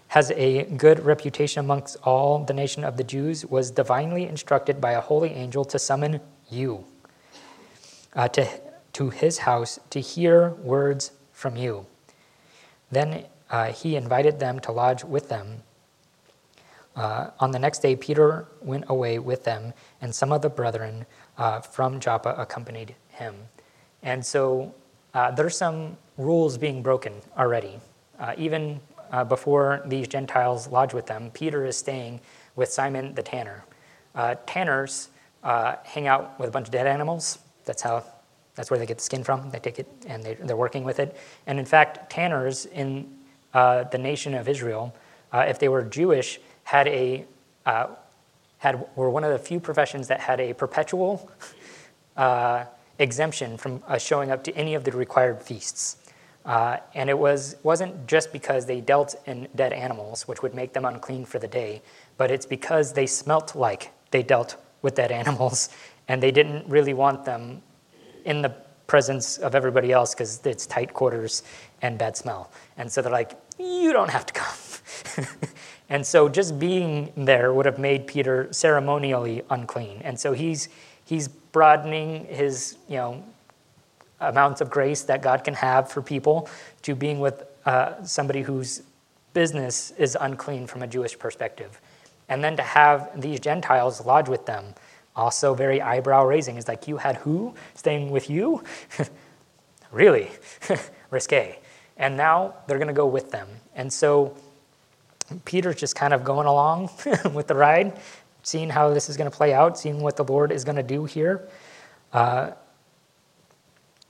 [0.10, 4.92] has a good reputation amongst all the nation of the Jews, was divinely instructed by
[4.92, 6.86] a holy angel to summon you
[8.16, 8.48] uh, to,
[8.94, 11.88] to his house to hear words from you.
[12.92, 15.64] Then uh, he invited them to lodge with them.
[16.96, 21.06] Uh, on the next day, Peter went away with them, and some of the brethren
[21.38, 23.36] uh, from Joppa accompanied him.
[24.04, 24.74] And so
[25.14, 27.80] uh, there's some rules being broken already.
[28.20, 28.80] Uh, even
[29.12, 32.20] uh, before these Gentiles lodge with them, Peter is staying
[32.56, 33.64] with Simon the tanner.
[34.16, 35.10] Uh, tanners
[35.42, 37.40] hang out with a bunch of dead animals.
[37.66, 38.04] That's how.
[38.56, 39.50] That's where they get the skin from.
[39.52, 41.16] They take it and they, are working with it.
[41.48, 43.10] And in fact, tanners in
[43.54, 44.94] the nation of Israel,
[45.34, 47.26] if they were Jewish, had a
[47.66, 47.88] uh,
[48.60, 51.32] had were one of the few professions that had a perpetual
[52.16, 52.66] uh,
[53.00, 55.98] exemption from uh, showing up to any of the required feasts.
[56.46, 60.74] Uh, and it was, wasn't just because they dealt in dead animals, which would make
[60.74, 61.82] them unclean for the day,
[62.18, 65.70] but it's because they smelt like they dealt with dead animals,
[66.08, 67.62] and they didn't really want them
[68.26, 68.54] in the
[68.88, 71.44] presence of everybody else because it's tight quarters
[71.82, 72.52] and bad smell.
[72.78, 75.26] And so they're like, you don't have to come.
[75.90, 80.02] and so just being there would have made Peter ceremonially unclean.
[80.04, 80.70] And so he's,
[81.04, 83.24] he's broadening his, you know,
[84.20, 86.48] amounts of grace that God can have for people
[86.84, 88.84] to being with uh, somebody whose
[89.34, 91.80] business is unclean from a Jewish perspective.
[92.28, 94.76] And then to have these Gentiles lodge with them,
[95.16, 96.58] also very eyebrow raising.
[96.58, 98.64] Is like, you had who staying with you?
[99.92, 100.30] really?
[101.10, 101.58] Risque.
[101.98, 103.48] And now they're going to go with them.
[103.76, 104.36] And so
[105.46, 106.90] Peter's just kind of going along
[107.34, 108.00] with the ride,
[108.44, 110.84] seeing how this is going to play out, seeing what the Lord is going to
[110.84, 111.48] do here.
[112.12, 112.52] Uh,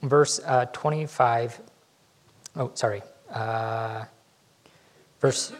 [0.01, 1.59] verse uh, 25,
[2.55, 3.01] oh, sorry,
[3.31, 4.05] uh,
[5.19, 5.53] verse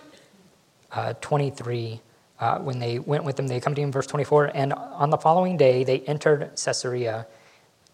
[0.91, 1.99] uh, 23,
[2.39, 5.17] uh, when they went with them, they come to him, verse 24, and on the
[5.17, 7.27] following day they entered Caesarea.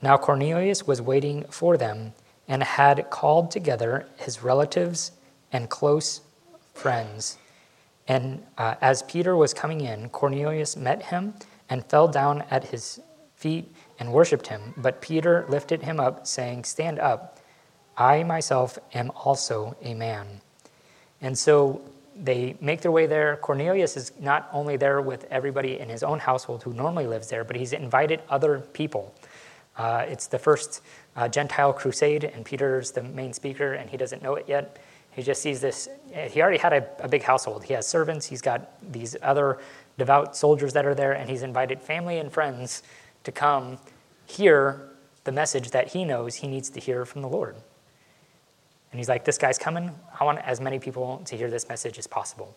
[0.01, 2.13] Now Cornelius was waiting for them
[2.47, 5.11] and had called together his relatives
[5.51, 6.21] and close
[6.73, 7.37] friends.
[8.07, 11.33] And uh, as Peter was coming in, Cornelius met him
[11.69, 12.99] and fell down at his
[13.35, 14.73] feet and worshipped him.
[14.77, 17.39] But Peter lifted him up, saying, Stand up.
[17.97, 20.41] I myself am also a man.
[21.21, 21.81] And so
[22.15, 23.37] they make their way there.
[23.37, 27.43] Cornelius is not only there with everybody in his own household who normally lives there,
[27.43, 29.13] but he's invited other people.
[29.77, 30.81] Uh, it's the first
[31.15, 34.77] uh, Gentile crusade, and Peter's the main speaker, and he doesn't know it yet.
[35.15, 35.87] He just sees this.
[36.29, 37.63] He already had a, a big household.
[37.63, 39.59] He has servants, he's got these other
[39.97, 42.83] devout soldiers that are there, and he's invited family and friends
[43.23, 43.77] to come
[44.25, 44.89] hear
[45.23, 47.55] the message that he knows he needs to hear from the Lord.
[48.91, 49.91] And he's like, This guy's coming.
[50.19, 52.55] I want as many people to hear this message as possible.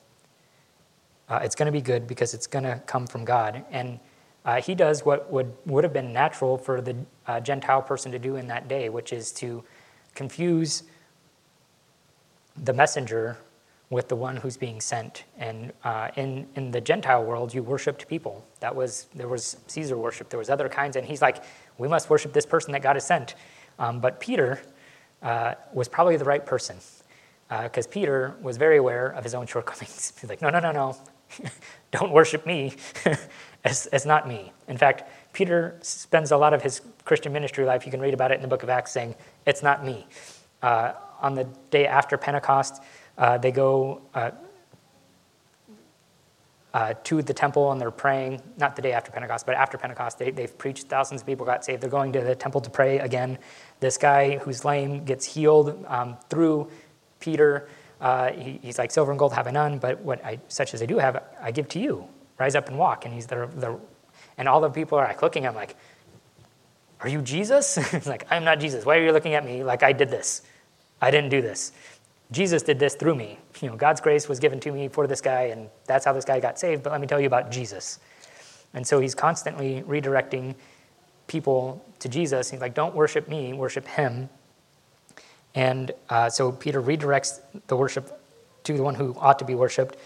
[1.28, 3.64] Uh, it's going to be good because it's going to come from God.
[3.70, 4.00] And
[4.44, 8.18] uh, he does what would, would have been natural for the uh, Gentile person to
[8.18, 9.62] do in that day, which is to
[10.14, 10.84] confuse
[12.64, 13.36] the messenger
[13.90, 15.24] with the one who's being sent.
[15.38, 18.44] And uh, in, in the Gentile world, you worshiped people.
[18.60, 20.96] That was, there was Caesar worship, there was other kinds.
[20.96, 21.42] And he's like,
[21.78, 23.34] we must worship this person that God has sent.
[23.78, 24.60] Um, but Peter
[25.22, 26.76] uh, was probably the right person
[27.48, 30.12] because uh, Peter was very aware of his own shortcomings.
[30.20, 30.96] He's like, no, no, no, no.
[31.92, 32.74] Don't worship me.
[33.64, 34.52] it's, it's not me.
[34.68, 38.32] In fact, Peter spends a lot of his Christian ministry life, you can read about
[38.32, 39.14] it in the book of Acts, saying,
[39.46, 40.06] It's not me.
[41.20, 42.82] On the day after Pentecost,
[43.16, 44.30] uh, they go uh,
[46.74, 50.18] uh, to the temple and they're praying, not the day after Pentecost, but after Pentecost.
[50.18, 51.82] They, they've preached, thousands of people got saved.
[51.82, 53.38] They're going to the temple to pray again.
[53.80, 56.70] This guy who's lame gets healed um, through
[57.20, 57.68] Peter.
[58.00, 60.82] Uh, he, he's like, Silver and gold have I none, but what I, such as
[60.82, 62.06] I do have, I give to you.
[62.38, 63.04] Rise up and walk.
[63.04, 63.78] And he's the, the
[64.36, 65.74] and all the people are like looking at him like,
[67.00, 67.76] Are you Jesus?
[68.06, 68.84] like, I'm not Jesus.
[68.84, 70.42] Why are you looking at me like I did this?
[71.00, 71.72] I didn't do this.
[72.30, 73.38] Jesus did this through me.
[73.60, 76.24] You know, God's grace was given to me for this guy, and that's how this
[76.24, 76.82] guy got saved.
[76.82, 78.00] But let me tell you about Jesus.
[78.74, 80.54] And so he's constantly redirecting
[81.26, 82.50] people to Jesus.
[82.50, 84.28] He's like, don't worship me, worship him.
[85.54, 88.20] And uh, so Peter redirects the worship
[88.64, 89.96] to the one who ought to be worshiped.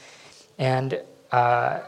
[0.58, 1.00] And
[1.32, 1.80] uh,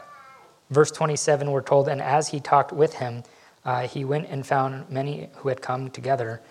[0.69, 3.23] verse 27, we're told, and as he talked with him,
[3.63, 6.41] uh, he went and found many who had come together.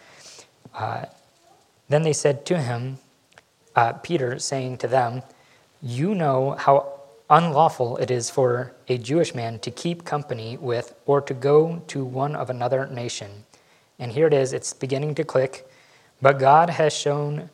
[1.88, 2.98] Then they said to him,
[3.76, 5.22] uh, Peter saying to them,
[5.82, 11.20] You know how unlawful it is for a Jewish man to keep company with or
[11.22, 13.44] to go to one of another nation.
[13.98, 15.68] And here it is, it's beginning to click.
[16.20, 17.50] But God has shown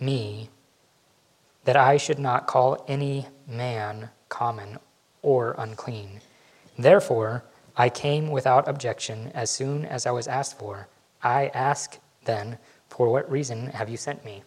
[0.00, 0.50] me
[1.64, 4.78] that I should not call any man common
[5.22, 6.20] or unclean.
[6.78, 7.44] Therefore,
[7.76, 10.88] I came without objection as soon as I was asked for.
[11.22, 12.58] I ask then,
[12.96, 14.42] For what reason have you sent me?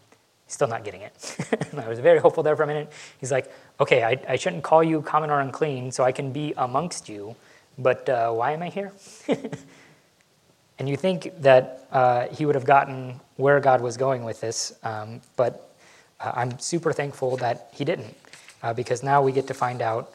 [0.45, 1.35] He's still not getting it.
[1.77, 2.91] I was very hopeful there for a minute.
[3.19, 6.53] He's like, Okay, I, I shouldn't call you common or unclean, so I can be
[6.57, 7.35] amongst you,
[7.77, 8.91] but uh, why am I here?
[10.79, 14.73] and you think that uh, he would have gotten where God was going with this,
[14.83, 15.75] um, but
[16.19, 18.15] uh, I'm super thankful that he didn't,
[18.63, 20.13] uh, because now we get to find out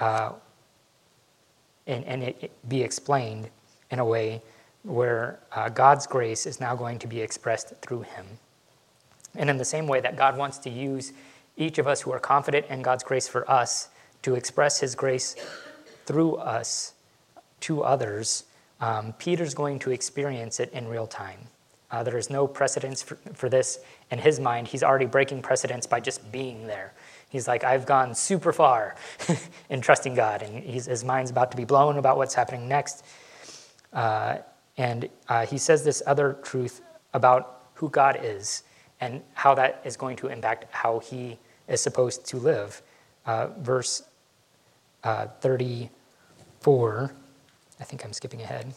[0.00, 0.32] uh,
[1.86, 3.48] and, and it, it, be explained
[3.90, 4.42] in a way
[4.84, 8.26] where uh, God's grace is now going to be expressed through him.
[9.34, 11.12] And in the same way that God wants to use
[11.56, 13.88] each of us who are confident in God's grace for us
[14.22, 15.34] to express his grace
[16.06, 16.92] through us
[17.60, 18.44] to others,
[18.80, 21.38] um, Peter's going to experience it in real time.
[21.90, 23.78] Uh, there is no precedence for, for this.
[24.10, 26.92] In his mind, he's already breaking precedence by just being there.
[27.30, 28.96] He's like, I've gone super far
[29.70, 33.04] in trusting God, and his mind's about to be blown about what's happening next.
[33.92, 34.38] Uh,
[34.76, 36.82] and uh, he says this other truth
[37.12, 38.64] about who God is
[39.00, 42.82] and how that is going to impact how he is supposed to live.
[43.26, 44.02] Uh, verse
[45.02, 47.14] uh, 34,
[47.80, 48.72] I think I'm skipping ahead.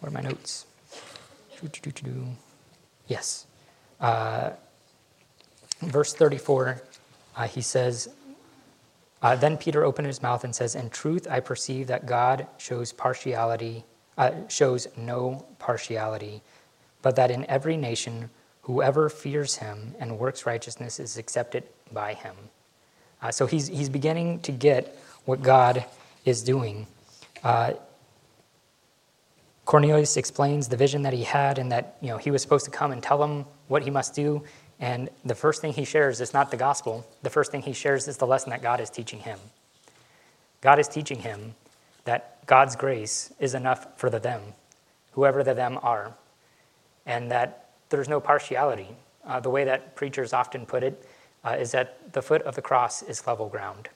[0.00, 0.66] Where are my notes?
[3.06, 3.46] Yes.
[4.00, 4.50] Uh,
[5.82, 6.82] verse 34
[7.36, 8.08] uh, he says,
[9.22, 12.92] uh, Then Peter opened his mouth and says, In truth, I perceive that God shows
[12.92, 13.84] partiality,
[14.20, 16.42] uh, shows no partiality,
[17.00, 18.28] but that in every nation,
[18.60, 22.34] whoever fears him and works righteousness is accepted by him.
[23.22, 25.86] Uh, so he's, he's beginning to get what God
[26.26, 26.86] is doing.
[27.42, 27.72] Uh,
[29.64, 32.70] Cornelius explains the vision that he had and that you know, he was supposed to
[32.70, 34.42] come and tell him what he must do.
[34.80, 37.06] And the first thing he shares is not the gospel.
[37.22, 39.38] The first thing he shares is the lesson that God is teaching him.
[40.60, 41.54] God is teaching him
[42.04, 44.40] that God's grace is enough for the them,
[45.12, 46.14] whoever the them are,
[47.06, 48.88] and that there's no partiality.
[49.24, 51.06] Uh, the way that preachers often put it
[51.44, 53.88] uh, is that the foot of the cross is level ground.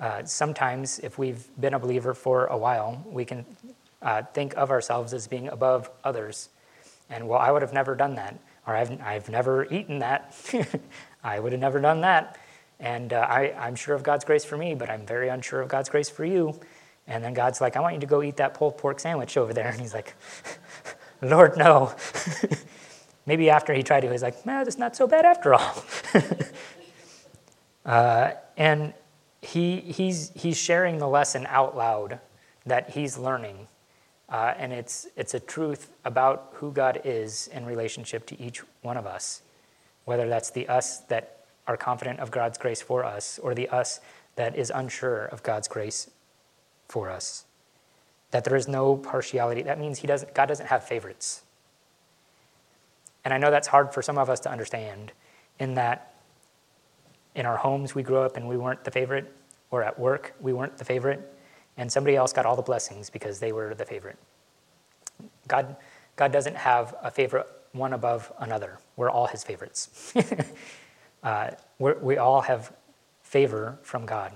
[0.00, 3.44] Uh, sometimes, if we've been a believer for a while, we can
[4.02, 6.48] uh, think of ourselves as being above others.
[7.10, 10.36] And well, I would have never done that or I've, I've never eaten that.
[11.24, 12.38] I would have never done that.
[12.78, 15.68] And uh, I, I'm sure of God's grace for me, but I'm very unsure of
[15.68, 16.54] God's grace for you.
[17.08, 19.52] And then God's like, I want you to go eat that pulled pork sandwich over
[19.52, 19.68] there.
[19.68, 20.14] And he's like,
[21.22, 21.94] Lord, no.
[23.26, 25.84] Maybe after he tried it, he's like, man, it's not so bad after all.
[27.84, 28.94] uh, and
[29.42, 32.20] he, he's, he's sharing the lesson out loud
[32.64, 33.66] that he's learning
[34.28, 38.96] uh, and it's, it's a truth about who God is in relationship to each one
[38.96, 39.42] of us,
[40.04, 44.00] whether that's the us that are confident of God's grace for us or the us
[44.36, 46.10] that is unsure of God's grace
[46.88, 47.44] for us.
[48.30, 49.62] That there is no partiality.
[49.62, 51.42] That means he doesn't, God doesn't have favorites.
[53.24, 55.12] And I know that's hard for some of us to understand,
[55.58, 56.14] in that
[57.34, 59.32] in our homes we grew up and we weren't the favorite,
[59.70, 61.34] or at work we weren't the favorite
[61.78, 64.18] and somebody else got all the blessings because they were the favorite.
[65.46, 65.76] God,
[66.16, 68.78] God doesn't have a favorite one above another.
[68.96, 70.12] We're all his favorites.
[71.22, 72.72] uh, we all have
[73.22, 74.32] favor from God.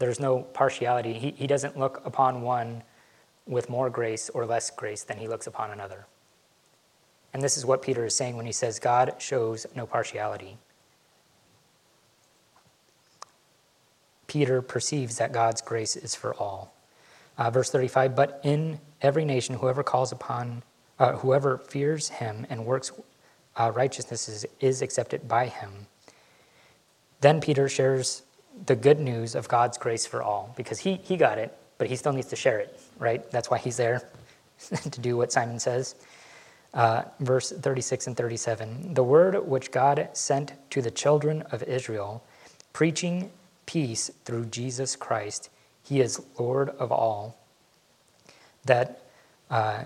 [0.00, 1.12] There's no partiality.
[1.12, 2.82] He, he doesn't look upon one
[3.46, 6.06] with more grace or less grace than he looks upon another.
[7.34, 10.56] And this is what Peter is saying when he says, God shows no partiality.
[14.26, 16.72] Peter perceives that God's grace is for all.
[17.36, 20.62] Uh, verse 35 But in every nation, whoever calls upon,
[20.98, 22.90] uh, whoever fears him and works
[23.54, 25.88] uh, righteousness is, is accepted by him.
[27.20, 28.22] Then Peter shares
[28.66, 31.96] the good news of God's grace for all because he, he got it, but he
[31.96, 33.28] still needs to share it, right?
[33.30, 34.08] That's why he's there
[34.90, 35.94] to do what Simon says.
[36.72, 42.22] Uh, verse 36 and 37 The word which God sent to the children of Israel,
[42.72, 43.30] preaching
[43.66, 45.50] peace through Jesus Christ.
[45.82, 47.38] He is Lord of all.
[48.66, 49.02] That
[49.50, 49.84] uh,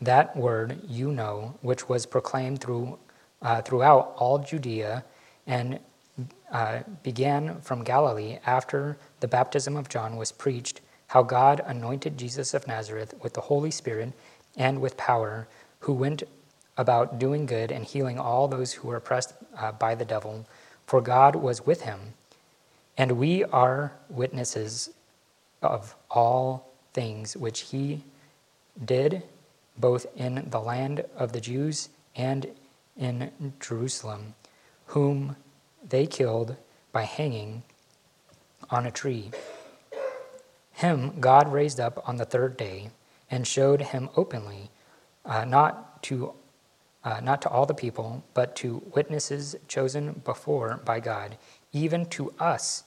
[0.00, 2.98] that word you know, which was proclaimed through
[3.40, 5.04] uh, throughout all Judea
[5.46, 5.78] and
[6.52, 12.54] uh, began from Galilee after the baptism of John was preached, how God anointed Jesus
[12.54, 14.12] of Nazareth with the Holy Spirit
[14.56, 15.48] and with power,
[15.80, 16.22] who went
[16.76, 20.46] about doing good and healing all those who were oppressed uh, by the devil,
[20.86, 22.14] for God was with him.
[22.96, 24.90] And we are witnesses
[25.62, 28.04] of all things which he
[28.84, 29.22] did,
[29.76, 32.46] both in the land of the Jews and
[32.96, 33.30] in
[33.60, 34.34] Jerusalem,
[34.94, 35.34] whom
[35.88, 36.54] they killed
[36.92, 37.64] by hanging
[38.70, 39.28] on a tree.
[40.74, 42.90] Him God raised up on the third day
[43.28, 44.70] and showed him openly,
[45.24, 46.32] uh, not to
[47.02, 51.36] uh, not to all the people, but to witnesses chosen before by God,
[51.72, 52.84] even to us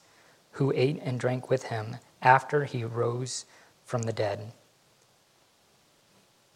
[0.52, 3.44] who ate and drank with him after he rose
[3.84, 4.52] from the dead.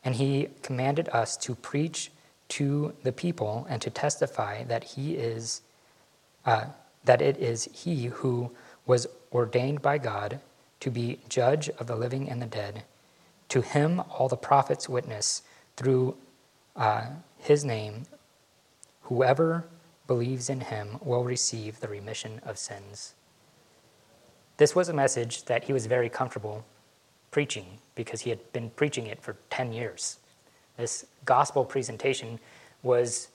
[0.02, 2.10] And he commanded us to preach
[2.52, 5.62] to the people and to testify that he is
[6.44, 6.66] uh,
[7.02, 8.50] that it is he who
[8.84, 10.38] was ordained by God
[10.80, 12.82] to be judge of the living and the dead.
[13.48, 15.42] To him all the prophets witness
[15.78, 16.14] through
[16.76, 17.06] uh,
[17.38, 18.02] his name.
[19.04, 19.64] Whoever
[20.06, 23.14] believes in him will receive the remission of sins.
[24.58, 26.66] This was a message that he was very comfortable
[27.30, 30.18] preaching because he had been preaching it for 10 years.
[30.76, 32.38] This gospel presentation
[32.82, 33.28] was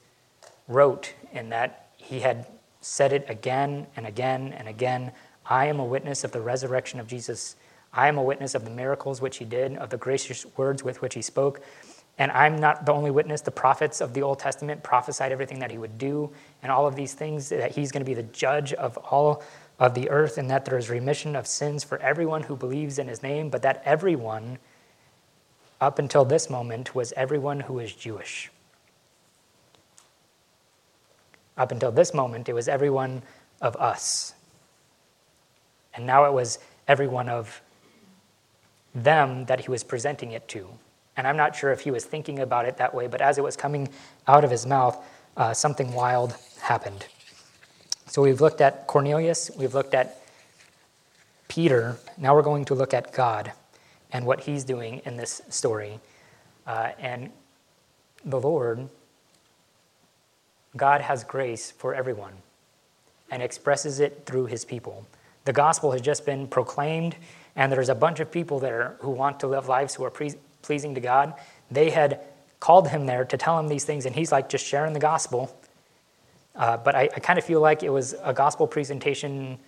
[0.67, 2.45] rote in that he had
[2.81, 5.11] said it again and again and again.
[5.45, 7.55] I am a witness of the resurrection of Jesus.
[7.93, 11.01] I am a witness of the miracles which he did, of the gracious words with
[11.01, 11.61] which he spoke.
[12.19, 13.41] And I'm not the only witness.
[13.41, 16.31] The prophets of the Old Testament prophesied everything that he would do
[16.63, 19.43] and all of these things, that he's going to be the judge of all
[19.79, 23.07] of the earth, and that there is remission of sins for everyone who believes in
[23.07, 24.57] his name, but that everyone,
[25.79, 28.49] up until this moment, was everyone who was Jewish.
[31.57, 33.21] Up until this moment, it was everyone
[33.61, 34.33] of us.
[35.93, 37.61] And now it was everyone of
[38.93, 40.67] them that he was presenting it to.
[41.15, 43.43] And I'm not sure if he was thinking about it that way, but as it
[43.43, 43.89] was coming
[44.27, 45.03] out of his mouth,
[45.35, 47.05] uh, something wild happened.
[48.05, 50.21] So we've looked at Cornelius, we've looked at
[51.47, 51.97] Peter.
[52.17, 53.51] Now we're going to look at God
[54.11, 55.99] and what he's doing in this story.
[56.65, 57.29] Uh, and
[58.25, 58.89] the Lord,
[60.75, 62.33] God has grace for everyone
[63.31, 65.05] and expresses it through his people.
[65.45, 67.15] The gospel has just been proclaimed,
[67.55, 70.35] and there's a bunch of people there who want to live lives who are pre-
[70.61, 71.33] pleasing to God.
[71.71, 72.21] They had
[72.59, 75.57] called him there to tell him these things, and he's like just sharing the gospel.
[76.55, 79.59] Uh, but I, I kind of feel like it was a gospel presentation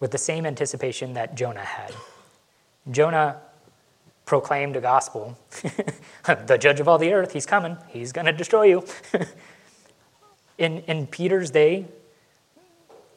[0.00, 1.92] with the same anticipation that Jonah had.
[2.90, 3.40] Jonah
[4.28, 5.38] proclaimed a gospel.
[6.46, 8.84] the judge of all the earth, he's coming, he's going to destroy you.
[10.58, 11.86] in, in Peter's day,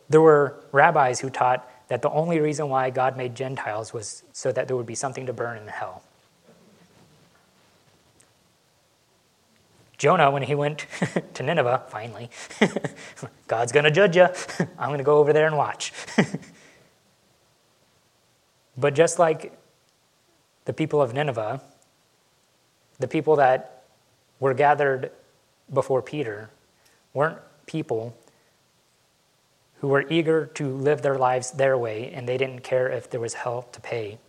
[0.09, 4.51] there were rabbis who taught that the only reason why God made Gentiles was so
[4.53, 6.01] that there would be something to burn in hell.
[9.97, 10.87] Jonah, when he went
[11.33, 12.29] to Nineveh, finally,
[13.47, 14.27] God's going to judge you.
[14.79, 15.91] I'm going to go over there and watch.
[18.77, 19.60] but just like
[20.65, 21.61] the people of Nineveh,
[22.99, 23.83] the people that
[24.39, 25.11] were gathered
[25.73, 26.49] before Peter,
[27.13, 28.15] weren't people
[29.79, 33.19] who were eager to live their lives their way and they didn't care if there
[33.19, 34.19] was hell to pay.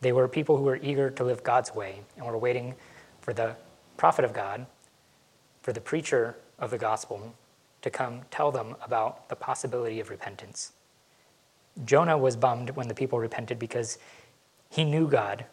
[0.00, 2.74] They were people who were eager to live God's way and were waiting
[3.20, 3.56] for the
[3.96, 4.66] prophet of God,
[5.62, 7.34] for the preacher of the gospel
[7.82, 10.72] to come tell them about the possibility of repentance.
[11.84, 13.98] Jonah was bummed when the people repented because
[14.74, 15.44] he knew God.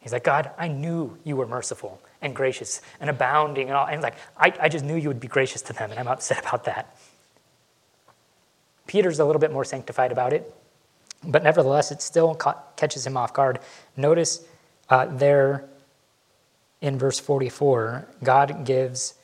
[0.00, 3.86] He's like, God, I knew you were merciful and gracious and abounding and all.
[3.86, 6.40] And like, I, I just knew you would be gracious to them, and I'm upset
[6.46, 6.94] about that.
[8.86, 10.54] Peter's a little bit more sanctified about it,
[11.24, 13.60] but nevertheless, it still ca- catches him off guard.
[13.96, 14.44] Notice
[14.90, 15.64] uh, there
[16.82, 19.14] in verse 44, God gives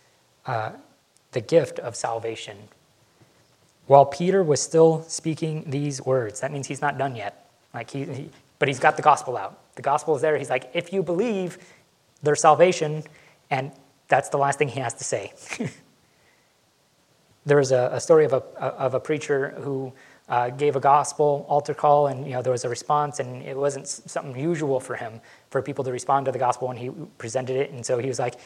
[0.47, 0.73] uh,
[1.33, 2.57] the gift of salvation.
[3.87, 7.51] While Peter was still speaking these words, that means he's not done yet.
[7.75, 8.31] Like he,
[8.63, 9.59] but he's got the gospel out.
[9.75, 10.39] The gospel is there.
[10.39, 11.59] He's like, if you believe,
[12.23, 13.03] there's salvation,
[13.51, 13.73] and
[14.07, 15.33] that's the last thing he has to say.
[17.45, 19.93] there was a, a story of a, of a preacher who
[20.33, 23.55] uh, gave a gospel altar call, and you know there was a response, and it
[23.55, 25.21] wasn't something usual for him
[25.51, 28.19] for people to respond to the gospel when he presented it, and so he was
[28.19, 28.37] like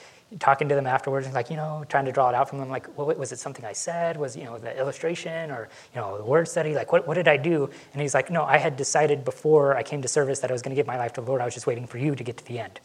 [0.40, 2.68] talking to them afterwards, and like you know trying to draw it out from them,
[2.68, 4.16] like well, was it something I said?
[4.16, 6.74] Was you know the illustration or you know the word study?
[6.74, 7.70] Like what what did I do?
[7.92, 10.62] And he's like, no, I had decided before I came to service that I was
[10.62, 11.40] going to give my life to the Lord.
[11.40, 12.80] I was just waiting for you to get to the end.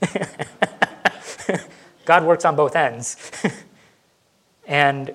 [2.06, 3.16] God works on both ends.
[4.68, 5.14] And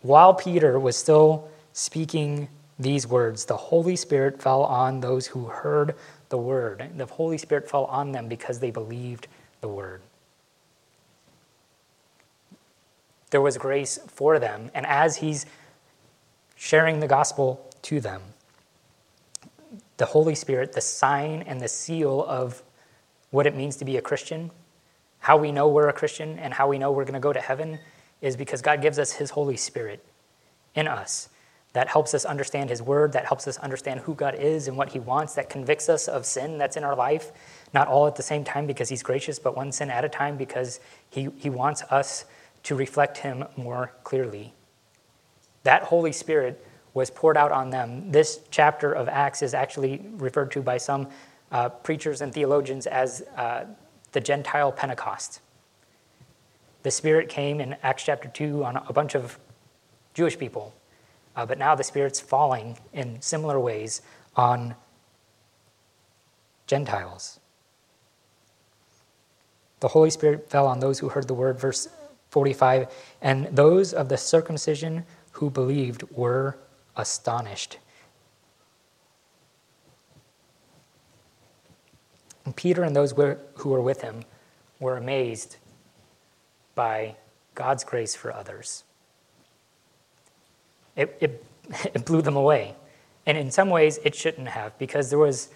[0.00, 2.48] while Peter was still speaking
[2.78, 5.94] these words, the Holy Spirit fell on those who heard
[6.30, 6.90] the word.
[6.96, 9.28] The Holy Spirit fell on them because they believed
[9.60, 10.00] the word.
[13.28, 15.44] There was grace for them, and as he's
[16.54, 18.22] sharing the gospel to them,
[19.98, 22.62] the Holy Spirit, the sign and the seal of
[23.30, 24.50] what it means to be a Christian,
[25.18, 27.40] how we know we're a Christian and how we know we're going to go to
[27.40, 27.78] heaven
[28.22, 30.02] is because God gives us His Holy Spirit
[30.74, 31.28] in us
[31.76, 34.92] that helps us understand His Word, that helps us understand who God is and what
[34.92, 37.32] He wants, that convicts us of sin that's in our life,
[37.74, 40.38] not all at the same time because He's gracious, but one sin at a time
[40.38, 42.24] because He, he wants us
[42.62, 44.54] to reflect Him more clearly.
[45.64, 48.10] That Holy Spirit was poured out on them.
[48.10, 51.08] This chapter of Acts is actually referred to by some
[51.52, 53.66] uh, preachers and theologians as uh,
[54.12, 55.40] the Gentile Pentecost.
[56.84, 59.38] The Spirit came in Acts chapter 2 on a bunch of
[60.14, 60.72] Jewish people,
[61.36, 64.00] uh, but now the Spirit's falling in similar ways
[64.34, 64.74] on
[66.66, 67.38] Gentiles.
[69.80, 71.88] The Holy Spirit fell on those who heard the word, verse
[72.30, 72.88] 45,
[73.20, 76.58] and those of the circumcision who believed were
[76.96, 77.78] astonished.
[82.46, 84.22] And Peter and those who were with him
[84.80, 85.56] were amazed
[86.74, 87.16] by
[87.54, 88.84] God's grace for others.
[90.96, 91.44] It, it,
[91.94, 92.74] it, blew them away.
[93.26, 95.48] And in some ways, it shouldn't have, because there was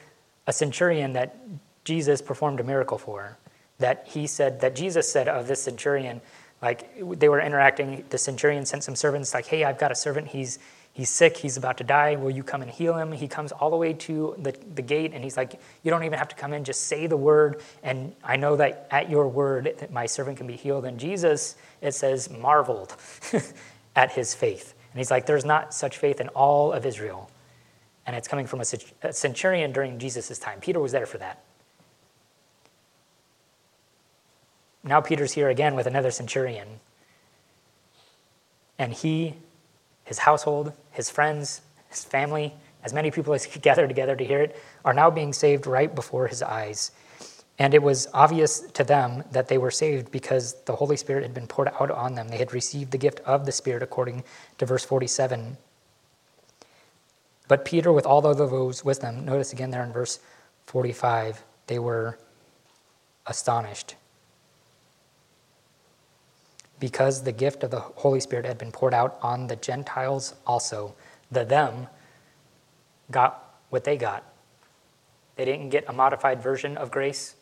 [0.47, 1.37] a centurion that
[1.85, 3.39] Jesus performed a miracle for,
[3.79, 6.21] that he said, that Jesus said of this centurion,
[6.61, 10.29] like they were interacting, the centurion sent some servants, like, hey, I've got a servant,
[10.29, 10.59] he's
[10.93, 13.13] he's sick, he's about to die, will you come and heal him?
[13.13, 16.19] He comes all the way to the, the gate and he's like, You don't even
[16.19, 19.75] have to come in, just say the word, and I know that at your word
[19.79, 20.85] that my servant can be healed.
[20.85, 22.97] And Jesus, it says, marveled
[23.97, 24.75] at his faith.
[24.93, 27.31] And he's like, There's not such faith in all of Israel.
[28.07, 30.61] And it's coming from a centurion during Jesus' time.
[30.61, 31.45] Peter was there for that.
[34.83, 36.81] Now Peter's here again with another centurion.
[38.79, 39.35] And he
[40.11, 44.41] his household, his friends, his family, as many people as could gather together to hear
[44.41, 46.91] it, are now being saved right before his eyes.
[47.61, 51.35] And it was obvious to them that they were saved because the Holy Spirit had
[51.35, 52.29] been poured out on them.
[52.29, 54.25] They had received the gift of the Spirit, according
[54.57, 55.59] to verse 47.
[57.49, 60.21] But Peter, with all of those with them, notice again there in verse
[60.69, 62.19] 45, they were
[63.27, 63.95] astonished
[66.79, 70.95] because the gift of the Holy Spirit had been poured out on the Gentiles also.
[71.31, 71.89] The them
[73.11, 74.25] got what they got.
[75.37, 77.35] They didn't get a modified version of grace,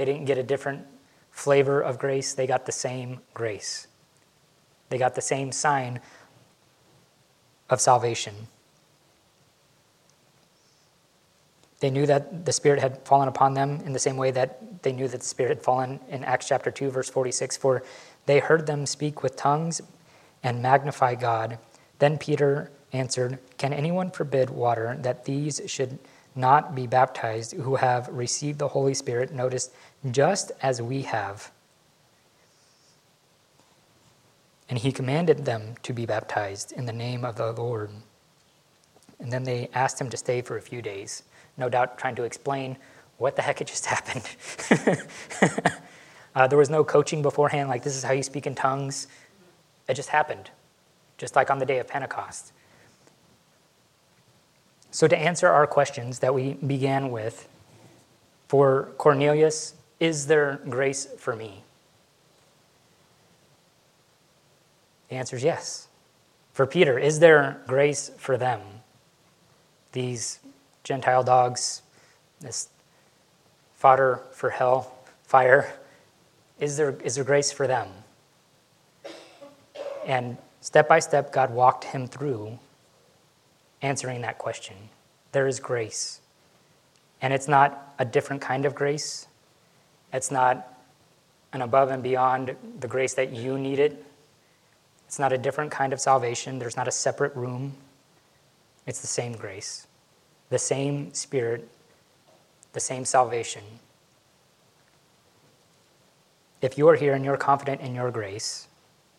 [0.00, 0.86] they didn't get a different
[1.30, 2.32] flavor of grace.
[2.32, 3.86] They got the same grace,
[4.88, 6.00] they got the same sign
[7.68, 8.34] of salvation.
[11.80, 14.92] They knew that the Spirit had fallen upon them in the same way that they
[14.92, 17.58] knew that the Spirit had fallen in Acts chapter 2, verse 46.
[17.58, 17.82] For
[18.24, 19.82] they heard them speak with tongues
[20.42, 21.58] and magnify God.
[21.98, 25.98] Then Peter answered, Can anyone forbid water that these should
[26.40, 29.32] not be baptized who have received the Holy Spirit?
[29.32, 29.70] Notice,
[30.10, 31.50] just as we have.
[34.68, 37.90] And he commanded them to be baptized in the name of the Lord.
[39.18, 41.24] And then they asked him to stay for a few days,
[41.56, 42.76] no doubt trying to explain
[43.18, 44.28] what the heck had just happened.
[46.34, 49.08] Uh, there was no coaching beforehand, like this is how you speak in tongues.
[49.88, 50.50] It just happened,
[51.18, 52.52] just like on the day of Pentecost.
[54.92, 57.48] So, to answer our questions that we began with,
[58.48, 61.62] for Cornelius, is there grace for me?
[65.08, 65.88] The answer is yes.
[66.52, 68.60] For Peter, is there grace for them?
[69.92, 70.40] These
[70.82, 71.82] Gentile dogs,
[72.40, 72.68] this
[73.74, 75.72] fodder for hell, fire.
[76.58, 77.88] Is there, is there grace for them?
[80.06, 82.58] And step by step, God walked him through
[83.82, 84.76] answering that question.
[85.32, 86.20] There is grace.
[87.22, 89.26] And it's not a different kind of grace,
[90.12, 90.66] it's not
[91.52, 93.98] an above and beyond the grace that you needed.
[95.06, 96.60] It's not a different kind of salvation.
[96.60, 97.74] There's not a separate room.
[98.86, 99.86] It's the same grace,
[100.50, 101.68] the same Spirit,
[102.72, 103.62] the same salvation.
[106.62, 108.68] If you are here and you're confident in your grace,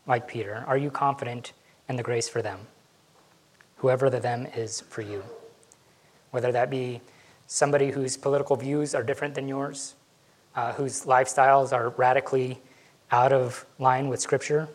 [0.07, 1.53] like Peter, are you confident
[1.89, 2.59] in the grace for them?
[3.81, 5.23] Whoever the them is for you.
[6.31, 7.01] Whether that be
[7.47, 9.95] somebody whose political views are different than yours,
[10.55, 12.61] uh, whose lifestyles are radically
[13.11, 14.69] out of line with Scripture.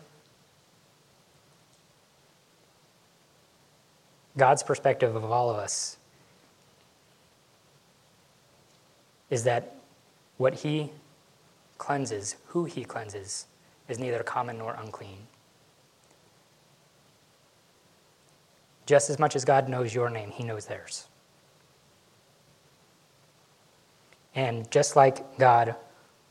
[4.37, 5.97] God's perspective of all of us
[9.29, 9.75] is that
[10.37, 10.91] what He
[11.77, 13.47] cleanses, who he cleanses,
[13.87, 15.27] is neither common nor unclean.
[18.87, 21.07] Just as much as God knows your name, he knows theirs.
[24.33, 25.75] And just like God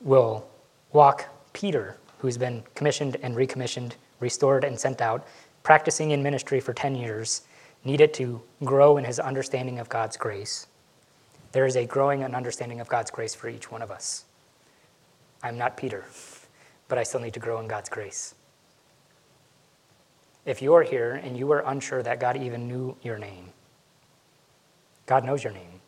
[0.00, 0.48] will
[0.92, 5.26] walk Peter, who's been commissioned and recommissioned, restored and sent out,
[5.62, 7.42] practicing in ministry for 10 years,
[7.84, 10.66] needed to grow in his understanding of God's grace.
[11.52, 14.24] There is a growing and understanding of God's grace for each one of us.
[15.42, 16.04] I'm not Peter,
[16.88, 18.34] but I still need to grow in God's grace.
[20.46, 23.50] If you're here and you are unsure that God even knew your name,
[25.04, 25.80] God knows your name.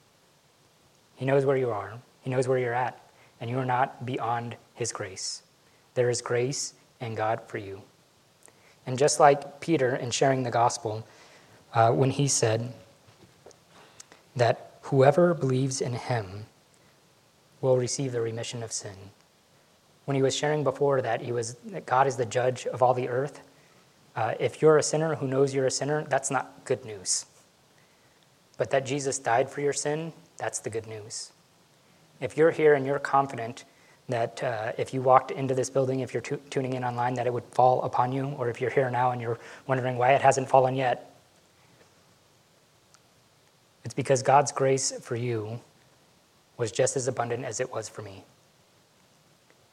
[1.16, 3.00] He knows where you are, He knows where you're at,
[3.40, 5.42] and you are not beyond His grace.
[5.94, 7.82] There is grace and God for you.
[8.86, 11.06] And just like Peter in sharing the gospel,
[11.74, 12.72] uh, when he said
[14.36, 16.46] that whoever believes in him
[17.61, 18.96] will receive the remission of sin.
[20.04, 22.94] When he was sharing before that, he was that God is the judge of all
[22.94, 23.42] the earth.
[24.19, 27.27] Uh, if you're a sinner who knows you're a sinner, that's not good news.
[28.57, 31.31] But that Jesus died for your sin, that's the good news.
[32.21, 33.64] If you're here and you're confident
[34.09, 37.29] that uh, if you walked into this building, if you're tu- tuning in online, that
[37.29, 39.39] it would fall upon you, or if you're here now and you're
[39.69, 41.14] wondering why it hasn't fallen yet,
[43.85, 45.61] it's because God's grace for you
[46.57, 48.25] was just as abundant as it was for me.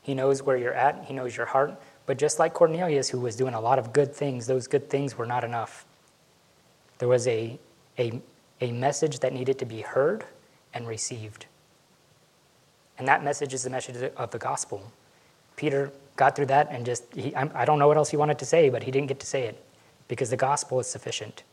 [0.04, 3.36] He knows where you're at, He knows your heart, but just like Cornelius, who was
[3.36, 5.86] doing a lot of good things, those good things were not enough.
[7.00, 7.60] There was a,
[8.00, 8.22] a
[8.62, 10.26] a message that needed to be heard
[10.74, 11.46] and received.
[12.98, 14.92] And that message is the message of the gospel.
[15.56, 18.46] Peter got through that and just, he, I don't know what else he wanted to
[18.46, 19.62] say, but he didn't get to say it
[20.08, 21.44] because the gospel is sufficient.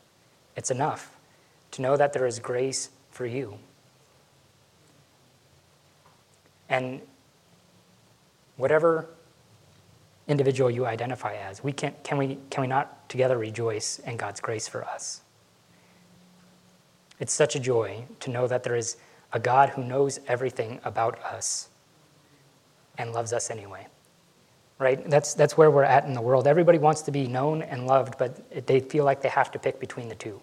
[0.55, 1.11] It's enough
[1.71, 3.57] to know that there is grace for you.
[6.69, 7.01] And
[8.55, 9.09] whatever
[10.33, 14.41] individual you identify as, we can, can, we, can we not together rejoice in God's
[14.41, 15.21] grace for us?
[17.19, 18.97] It's such a joy to know that there is
[19.31, 21.69] a God who knows everything about us
[22.97, 23.85] and loves us anyway.
[24.79, 25.07] Right?
[25.07, 26.47] That's, that's where we're at in the world.
[26.47, 29.79] Everybody wants to be known and loved, but they feel like they have to pick
[29.79, 30.41] between the two.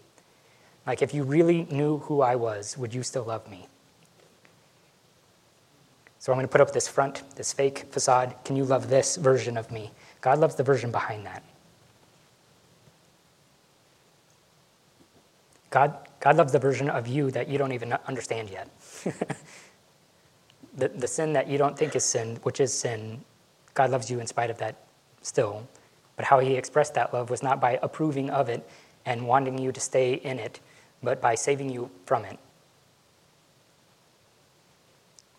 [0.86, 3.68] Like, if you really knew who I was, would you still love me?
[6.21, 8.35] So I'm going to put up this front, this fake facade.
[8.45, 9.91] Can you love this version of me?
[10.21, 11.43] God loves the version behind that.
[15.71, 18.68] God, God loves the version of you that you don't even understand yet.
[20.77, 23.25] the, the sin that you don't think is sin, which is sin,
[23.73, 24.77] God loves you in spite of that
[25.23, 25.66] still.
[26.16, 28.68] But how he expressed that love was not by approving of it
[29.07, 30.61] and wanting you to stay in it,
[31.03, 32.39] but by saving you from it.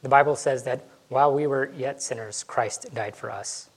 [0.02, 3.70] The Bible says that while we were yet sinners, Christ died for us.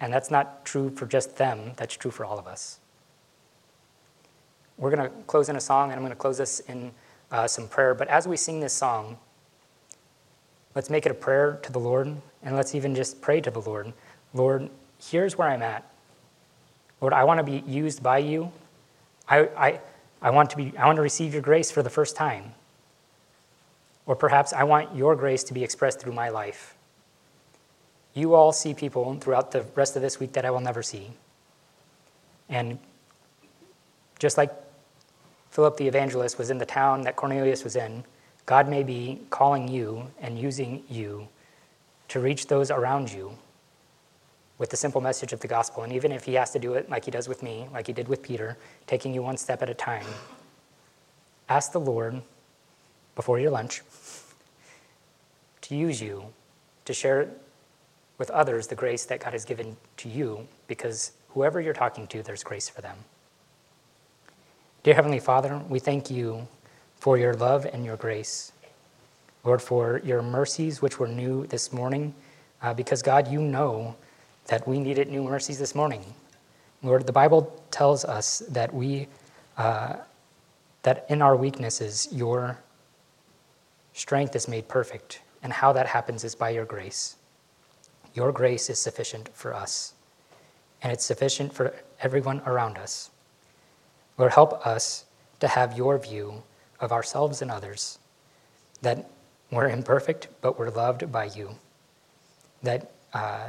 [0.00, 2.78] And that's not true for just them, that's true for all of us.
[4.76, 6.92] We're going to close in a song, and I'm going to close this in
[7.32, 7.94] uh, some prayer.
[7.94, 9.18] But as we sing this song,
[10.76, 12.14] let's make it a prayer to the Lord,
[12.44, 13.92] and let's even just pray to the Lord.
[14.34, 14.70] Lord,
[15.02, 15.84] here's where I'm at.
[17.00, 18.52] Lord, I want to be used by you.
[19.28, 19.80] I, I,
[20.22, 22.52] I, want to be, I want to receive your grace for the first time.
[24.08, 26.74] Or perhaps I want your grace to be expressed through my life.
[28.14, 31.10] You all see people throughout the rest of this week that I will never see.
[32.48, 32.78] And
[34.18, 34.50] just like
[35.50, 38.02] Philip the evangelist was in the town that Cornelius was in,
[38.46, 41.28] God may be calling you and using you
[42.08, 43.36] to reach those around you
[44.56, 45.82] with the simple message of the gospel.
[45.82, 47.92] And even if he has to do it like he does with me, like he
[47.92, 48.56] did with Peter,
[48.86, 50.06] taking you one step at a time,
[51.50, 52.22] ask the Lord
[53.14, 53.82] before your lunch
[55.68, 56.24] to use you
[56.86, 57.28] to share
[58.16, 62.22] with others the grace that God has given to you because whoever you're talking to,
[62.22, 62.96] there's grace for them.
[64.82, 66.48] Dear Heavenly Father, we thank you
[66.96, 68.52] for your love and your grace.
[69.44, 72.14] Lord, for your mercies, which were new this morning,
[72.62, 73.94] uh, because God, you know
[74.46, 76.02] that we needed new mercies this morning.
[76.82, 79.06] Lord, the Bible tells us that we,
[79.58, 79.96] uh,
[80.82, 82.58] that in our weaknesses, your
[83.92, 85.20] strength is made perfect.
[85.42, 87.16] And how that happens is by your grace.
[88.14, 89.94] Your grace is sufficient for us,
[90.82, 93.10] and it's sufficient for everyone around us.
[94.16, 95.04] Lord, help us
[95.40, 96.42] to have your view
[96.80, 97.98] of ourselves and others,
[98.82, 99.08] that
[99.50, 101.54] we're imperfect, but we're loved by you,
[102.62, 103.48] that, uh,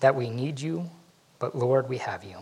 [0.00, 0.90] that we need you,
[1.38, 2.38] but Lord, we have you.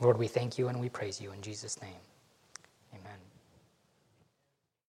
[0.00, 2.07] Lord, we thank you and we praise you in Jesus' name.